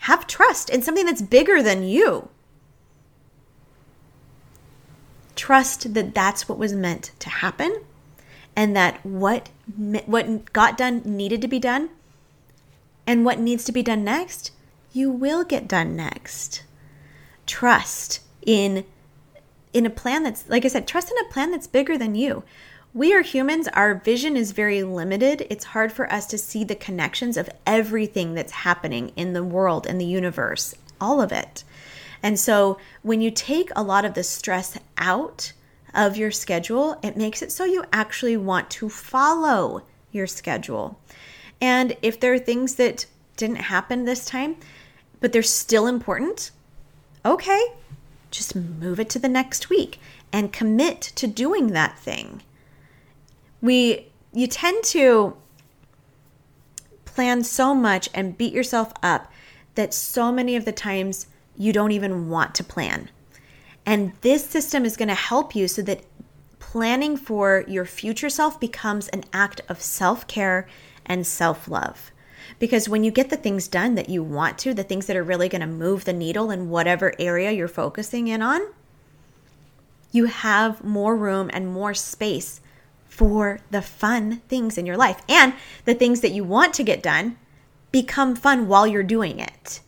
Have 0.00 0.26
trust 0.26 0.68
in 0.68 0.82
something 0.82 1.06
that's 1.06 1.22
bigger 1.22 1.62
than 1.62 1.82
you. 1.82 2.28
Trust 5.34 5.94
that 5.94 6.14
that's 6.14 6.48
what 6.48 6.58
was 6.58 6.74
meant 6.74 7.12
to 7.20 7.30
happen 7.30 7.84
and 8.58 8.74
that 8.74 9.06
what 9.06 9.50
what 10.06 10.52
got 10.52 10.76
done 10.76 11.00
needed 11.04 11.40
to 11.40 11.48
be 11.48 11.60
done 11.60 11.90
and 13.06 13.24
what 13.24 13.38
needs 13.38 13.62
to 13.64 13.72
be 13.72 13.84
done 13.84 14.02
next, 14.02 14.50
you 14.92 15.10
will 15.10 15.44
get 15.44 15.68
done 15.68 15.94
next. 15.94 16.64
Trust 17.46 18.18
in 18.44 18.84
in 19.72 19.86
a 19.86 19.90
plan 19.90 20.24
that's 20.24 20.48
like 20.48 20.64
I 20.64 20.68
said, 20.68 20.88
trust 20.88 21.08
in 21.10 21.24
a 21.24 21.32
plan 21.32 21.52
that's 21.52 21.68
bigger 21.68 21.96
than 21.96 22.16
you 22.16 22.42
we 22.94 23.14
are 23.14 23.22
humans, 23.22 23.68
our 23.68 23.94
vision 23.94 24.36
is 24.36 24.50
very 24.50 24.82
limited. 24.82 25.46
It's 25.50 25.66
hard 25.66 25.92
for 25.92 26.10
us 26.12 26.26
to 26.26 26.38
see 26.38 26.64
the 26.64 26.74
connections 26.74 27.36
of 27.36 27.50
everything 27.66 28.34
that's 28.34 28.50
happening 28.50 29.12
in 29.14 29.34
the 29.34 29.44
world 29.44 29.86
and 29.86 30.00
the 30.00 30.06
universe, 30.06 30.74
all 31.00 31.20
of 31.20 31.30
it. 31.30 31.62
And 32.22 32.40
so 32.40 32.78
when 33.02 33.20
you 33.20 33.30
take 33.30 33.70
a 33.76 33.82
lot 33.82 34.04
of 34.04 34.14
the 34.14 34.24
stress 34.24 34.78
out 34.96 35.52
of 35.94 36.16
your 36.16 36.30
schedule, 36.30 36.98
it 37.02 37.16
makes 37.16 37.42
it 37.42 37.52
so 37.52 37.64
you 37.64 37.84
actually 37.92 38.36
want 38.36 38.70
to 38.70 38.88
follow 38.88 39.82
your 40.12 40.26
schedule. 40.26 40.98
And 41.60 41.96
if 42.02 42.20
there 42.20 42.32
are 42.32 42.38
things 42.38 42.76
that 42.76 43.06
didn't 43.36 43.56
happen 43.56 44.04
this 44.04 44.24
time, 44.24 44.56
but 45.20 45.32
they're 45.32 45.42
still 45.42 45.86
important, 45.86 46.50
okay, 47.24 47.60
just 48.30 48.54
move 48.54 49.00
it 49.00 49.08
to 49.10 49.18
the 49.18 49.28
next 49.28 49.70
week 49.70 49.98
and 50.32 50.52
commit 50.52 51.00
to 51.00 51.26
doing 51.26 51.68
that 51.68 51.98
thing 51.98 52.42
we 53.60 54.06
you 54.32 54.46
tend 54.46 54.84
to 54.84 55.36
plan 57.04 57.42
so 57.42 57.74
much 57.74 58.08
and 58.14 58.38
beat 58.38 58.52
yourself 58.52 58.92
up 59.02 59.32
that 59.74 59.94
so 59.94 60.30
many 60.30 60.54
of 60.56 60.64
the 60.64 60.72
times 60.72 61.26
you 61.56 61.72
don't 61.72 61.92
even 61.92 62.28
want 62.28 62.54
to 62.54 62.62
plan. 62.62 63.10
And 63.88 64.12
this 64.20 64.44
system 64.44 64.84
is 64.84 64.98
going 64.98 65.08
to 65.08 65.14
help 65.14 65.56
you 65.56 65.66
so 65.66 65.80
that 65.80 66.04
planning 66.58 67.16
for 67.16 67.64
your 67.66 67.86
future 67.86 68.28
self 68.28 68.60
becomes 68.60 69.08
an 69.08 69.24
act 69.32 69.62
of 69.66 69.80
self 69.80 70.26
care 70.26 70.68
and 71.06 71.26
self 71.26 71.68
love. 71.68 72.12
Because 72.58 72.86
when 72.86 73.02
you 73.02 73.10
get 73.10 73.30
the 73.30 73.36
things 73.38 73.66
done 73.66 73.94
that 73.94 74.10
you 74.10 74.22
want 74.22 74.58
to, 74.58 74.74
the 74.74 74.84
things 74.84 75.06
that 75.06 75.16
are 75.16 75.22
really 75.22 75.48
going 75.48 75.62
to 75.62 75.66
move 75.66 76.04
the 76.04 76.12
needle 76.12 76.50
in 76.50 76.68
whatever 76.68 77.14
area 77.18 77.50
you're 77.50 77.66
focusing 77.66 78.28
in 78.28 78.42
on, 78.42 78.60
you 80.12 80.26
have 80.26 80.84
more 80.84 81.16
room 81.16 81.48
and 81.50 81.72
more 81.72 81.94
space 81.94 82.60
for 83.06 83.60
the 83.70 83.80
fun 83.80 84.42
things 84.50 84.76
in 84.76 84.84
your 84.84 84.98
life. 84.98 85.22
And 85.30 85.54
the 85.86 85.94
things 85.94 86.20
that 86.20 86.32
you 86.32 86.44
want 86.44 86.74
to 86.74 86.84
get 86.84 87.02
done 87.02 87.38
become 87.90 88.36
fun 88.36 88.68
while 88.68 88.86
you're 88.86 89.02
doing 89.02 89.38
it. 89.38 89.80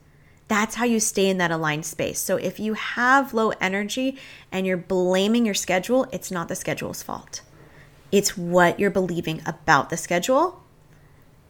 That's 0.51 0.75
how 0.75 0.85
you 0.85 0.99
stay 0.99 1.29
in 1.29 1.39
that 1.39 1.53
aligned 1.53 1.87
space. 1.87 2.19
So 2.19 2.35
if 2.35 2.59
you 2.59 2.75
have 2.75 3.33
low 3.33 3.53
energy 3.61 4.19
and 4.51 4.67
you're 4.67 4.77
blaming 4.77 5.47
your 5.47 5.55
schedule, 5.55 6.09
it's 6.11 6.33
not 6.33 6.49
the 6.49 6.57
schedule's 6.57 7.05
fault. 7.05 7.43
It's 8.11 8.37
what 8.37 8.81
you're 8.81 8.91
believing 8.91 9.43
about 9.47 9.91
the 9.91 9.97
schedule 9.97 10.61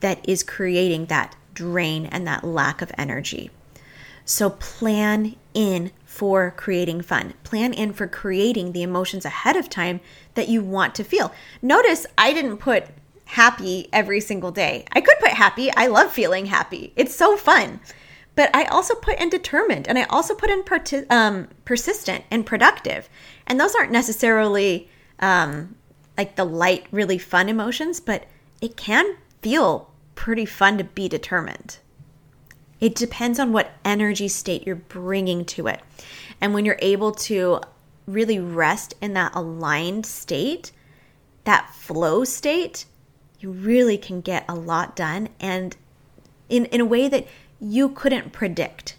that 0.00 0.20
is 0.28 0.42
creating 0.42 1.06
that 1.06 1.34
drain 1.54 2.04
and 2.04 2.26
that 2.26 2.44
lack 2.44 2.82
of 2.82 2.92
energy. 2.98 3.50
So 4.26 4.50
plan 4.50 5.34
in 5.54 5.92
for 6.04 6.52
creating 6.54 7.00
fun. 7.00 7.32
Plan 7.42 7.72
in 7.72 7.94
for 7.94 8.06
creating 8.06 8.72
the 8.72 8.82
emotions 8.82 9.24
ahead 9.24 9.56
of 9.56 9.70
time 9.70 10.00
that 10.34 10.48
you 10.48 10.62
want 10.62 10.94
to 10.96 11.04
feel. 11.04 11.32
Notice 11.62 12.04
I 12.18 12.34
didn't 12.34 12.58
put 12.58 12.84
happy 13.24 13.88
every 13.94 14.20
single 14.20 14.50
day. 14.50 14.84
I 14.92 15.00
could 15.00 15.18
put 15.20 15.30
happy. 15.30 15.70
I 15.74 15.86
love 15.86 16.12
feeling 16.12 16.44
happy. 16.44 16.92
It's 16.96 17.16
so 17.16 17.38
fun. 17.38 17.80
But 18.40 18.56
I 18.56 18.64
also 18.64 18.94
put 18.94 19.20
in 19.20 19.28
determined 19.28 19.86
and 19.86 19.98
I 19.98 20.04
also 20.04 20.34
put 20.34 20.48
in 20.48 20.64
um, 21.10 21.48
persistent 21.66 22.24
and 22.30 22.46
productive. 22.46 23.06
And 23.46 23.60
those 23.60 23.74
aren't 23.74 23.92
necessarily 23.92 24.88
um, 25.18 25.76
like 26.16 26.36
the 26.36 26.46
light, 26.46 26.86
really 26.90 27.18
fun 27.18 27.50
emotions, 27.50 28.00
but 28.00 28.24
it 28.62 28.78
can 28.78 29.18
feel 29.42 29.90
pretty 30.14 30.46
fun 30.46 30.78
to 30.78 30.84
be 30.84 31.06
determined. 31.06 31.80
It 32.80 32.94
depends 32.94 33.38
on 33.38 33.52
what 33.52 33.72
energy 33.84 34.26
state 34.26 34.66
you're 34.66 34.76
bringing 34.76 35.44
to 35.44 35.66
it. 35.66 35.82
And 36.40 36.54
when 36.54 36.64
you're 36.64 36.78
able 36.78 37.12
to 37.12 37.60
really 38.06 38.38
rest 38.38 38.94
in 39.02 39.12
that 39.12 39.34
aligned 39.34 40.06
state, 40.06 40.72
that 41.44 41.74
flow 41.74 42.24
state, 42.24 42.86
you 43.38 43.50
really 43.50 43.98
can 43.98 44.22
get 44.22 44.46
a 44.48 44.54
lot 44.54 44.96
done 44.96 45.28
and 45.38 45.76
in, 46.48 46.64
in 46.64 46.80
a 46.80 46.86
way 46.86 47.06
that 47.06 47.26
you 47.60 47.90
couldn't 47.90 48.32
predict. 48.32 48.96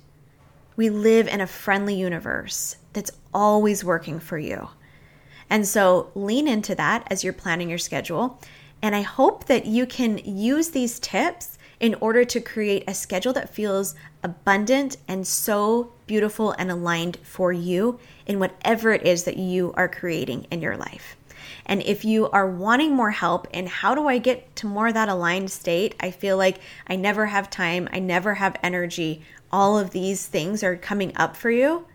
We 0.75 0.89
live 0.89 1.27
in 1.27 1.41
a 1.41 1.47
friendly 1.47 1.95
universe 1.95 2.77
that's 2.93 3.11
always 3.33 3.83
working 3.83 4.19
for 4.19 4.37
you. 4.37 4.69
And 5.49 5.67
so 5.67 6.11
lean 6.15 6.47
into 6.47 6.75
that 6.75 7.05
as 7.11 7.23
you're 7.23 7.33
planning 7.33 7.69
your 7.69 7.77
schedule. 7.77 8.39
And 8.81 8.95
I 8.95 9.01
hope 9.01 9.45
that 9.45 9.65
you 9.65 9.85
can 9.85 10.17
use 10.19 10.69
these 10.69 10.99
tips 10.99 11.57
in 11.79 11.95
order 11.95 12.23
to 12.23 12.39
create 12.39 12.83
a 12.87 12.93
schedule 12.93 13.33
that 13.33 13.53
feels 13.53 13.95
abundant 14.23 14.97
and 15.07 15.25
so 15.25 15.91
beautiful 16.05 16.51
and 16.51 16.71
aligned 16.71 17.17
for 17.23 17.51
you 17.51 17.99
in 18.27 18.39
whatever 18.39 18.91
it 18.91 19.05
is 19.05 19.23
that 19.23 19.37
you 19.37 19.73
are 19.75 19.89
creating 19.89 20.45
in 20.51 20.61
your 20.61 20.77
life. 20.77 21.17
And 21.65 21.81
if 21.83 22.03
you 22.05 22.29
are 22.31 22.49
wanting 22.49 22.95
more 22.95 23.11
help 23.11 23.47
in 23.51 23.67
how 23.67 23.95
do 23.95 24.07
I 24.07 24.17
get 24.17 24.55
to 24.57 24.67
more 24.67 24.87
of 24.87 24.93
that 24.93 25.09
aligned 25.09 25.51
state, 25.51 25.95
I 25.99 26.11
feel 26.11 26.37
like 26.37 26.59
I 26.87 26.95
never 26.95 27.27
have 27.27 27.49
time, 27.49 27.87
I 27.91 27.99
never 27.99 28.35
have 28.35 28.57
energy, 28.63 29.23
all 29.51 29.77
of 29.77 29.91
these 29.91 30.25
things 30.25 30.63
are 30.63 30.75
coming 30.75 31.11
up 31.15 31.35
for 31.35 31.51
you, 31.51 31.85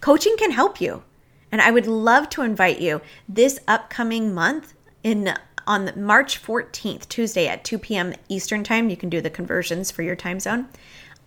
coaching 0.00 0.36
can 0.36 0.50
help 0.50 0.80
you. 0.80 1.02
And 1.50 1.60
I 1.60 1.70
would 1.70 1.86
love 1.86 2.28
to 2.30 2.42
invite 2.42 2.80
you 2.80 3.00
this 3.28 3.60
upcoming 3.68 4.34
month 4.34 4.74
in 5.02 5.34
on 5.66 5.92
March 5.96 6.42
14th, 6.42 7.08
Tuesday 7.08 7.46
at 7.46 7.64
2 7.64 7.78
p.m. 7.78 8.12
Eastern 8.28 8.64
Time. 8.64 8.90
You 8.90 8.96
can 8.96 9.08
do 9.08 9.20
the 9.20 9.30
conversions 9.30 9.90
for 9.90 10.02
your 10.02 10.16
time 10.16 10.40
zone. 10.40 10.68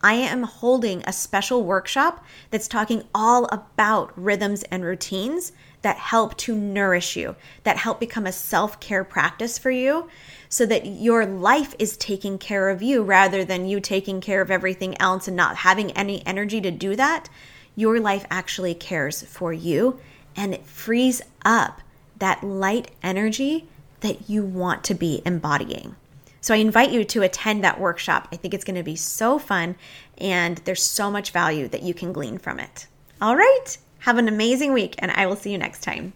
I 0.02 0.14
am 0.14 0.44
holding 0.44 1.02
a 1.06 1.14
special 1.14 1.64
workshop 1.64 2.24
that's 2.52 2.68
talking 2.68 3.04
all 3.16 3.46
about 3.46 4.12
rhythms 4.16 4.64
and 4.64 4.84
routines 4.84 5.54
that 5.82 5.98
help 5.98 6.36
to 6.38 6.56
nourish 6.56 7.16
you, 7.16 7.36
that 7.64 7.78
help 7.78 8.00
become 8.00 8.26
a 8.26 8.32
self 8.32 8.80
care 8.80 9.04
practice 9.04 9.58
for 9.58 9.72
you, 9.72 10.10
so 10.50 10.66
that 10.66 10.86
your 10.86 11.26
life 11.26 11.76
is 11.80 11.98
taking 11.98 12.38
care 12.38 12.70
of 12.70 12.82
you 12.82 13.04
rather 13.04 13.44
than 13.46 13.68
you 13.68 13.80
taking 13.80 14.22
care 14.22 14.42
of 14.42 14.52
everything 14.52 15.00
else 15.02 15.28
and 15.28 15.38
not 15.38 15.58
having 15.58 15.92
any 15.92 16.26
energy 16.26 16.62
to 16.62 16.72
do 16.72 16.96
that. 16.96 17.30
Your 17.76 18.00
life 18.00 18.26
actually 18.30 18.74
cares 18.74 19.22
for 19.22 19.54
you 19.54 20.00
and 20.36 20.54
it 20.54 20.66
frees 20.66 21.22
up 21.46 21.82
that 22.20 22.44
light 22.44 22.92
energy 23.04 23.68
that 24.02 24.30
you 24.30 24.44
want 24.44 24.84
to 24.86 24.94
be 24.94 25.22
embodying. 25.26 25.96
So 26.42 26.54
I 26.54 26.58
invite 26.58 26.92
you 26.92 27.04
to 27.04 27.24
attend 27.24 27.64
that 27.64 27.80
workshop. 27.80 28.28
I 28.32 28.38
think 28.38 28.54
it's 28.54 28.64
going 28.64 28.78
to 28.78 28.84
be 28.84 28.96
so 28.96 29.38
fun 29.38 29.76
and 30.18 30.60
there's 30.60 30.84
so 30.84 31.12
much 31.12 31.32
value 31.32 31.68
that 31.68 31.82
you 31.82 31.94
can 31.94 32.14
glean 32.14 32.38
from 32.38 32.60
it. 32.60 32.88
All 33.22 33.36
right, 33.36 33.78
have 34.00 34.18
an 34.18 34.28
amazing 34.28 34.74
week 34.74 34.96
and 35.00 35.12
I 35.12 35.26
will 35.26 35.36
see 35.36 35.52
you 35.52 35.58
next 35.58 35.84
time. 35.84 36.14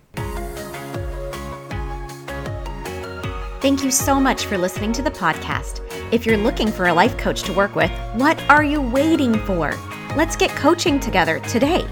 Thank 3.61 3.83
you 3.83 3.91
so 3.91 4.19
much 4.19 4.45
for 4.45 4.57
listening 4.57 4.91
to 4.93 5.03
the 5.03 5.11
podcast. 5.11 5.81
If 6.11 6.25
you're 6.25 6.37
looking 6.37 6.71
for 6.71 6.87
a 6.87 6.93
life 6.93 7.15
coach 7.17 7.43
to 7.43 7.53
work 7.53 7.75
with, 7.75 7.91
what 8.15 8.41
are 8.49 8.63
you 8.63 8.81
waiting 8.81 9.35
for? 9.45 9.77
Let's 10.15 10.35
get 10.35 10.49
coaching 10.51 10.99
together 10.99 11.39
today. 11.41 11.85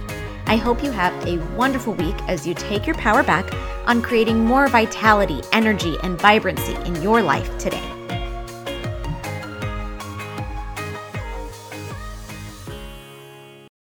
I 0.47 0.55
hope 0.55 0.83
you 0.83 0.89
have 0.89 1.13
a 1.27 1.37
wonderful 1.55 1.93
week 1.93 2.15
as 2.27 2.47
you 2.47 2.55
take 2.55 2.87
your 2.87 2.95
power 2.95 3.21
back 3.21 3.53
on 3.87 4.01
creating 4.01 4.43
more 4.43 4.67
vitality, 4.67 5.41
energy, 5.51 5.95
and 6.01 6.19
vibrancy 6.19 6.73
in 6.85 6.99
your 7.03 7.21
life 7.21 7.55
today. 7.59 7.98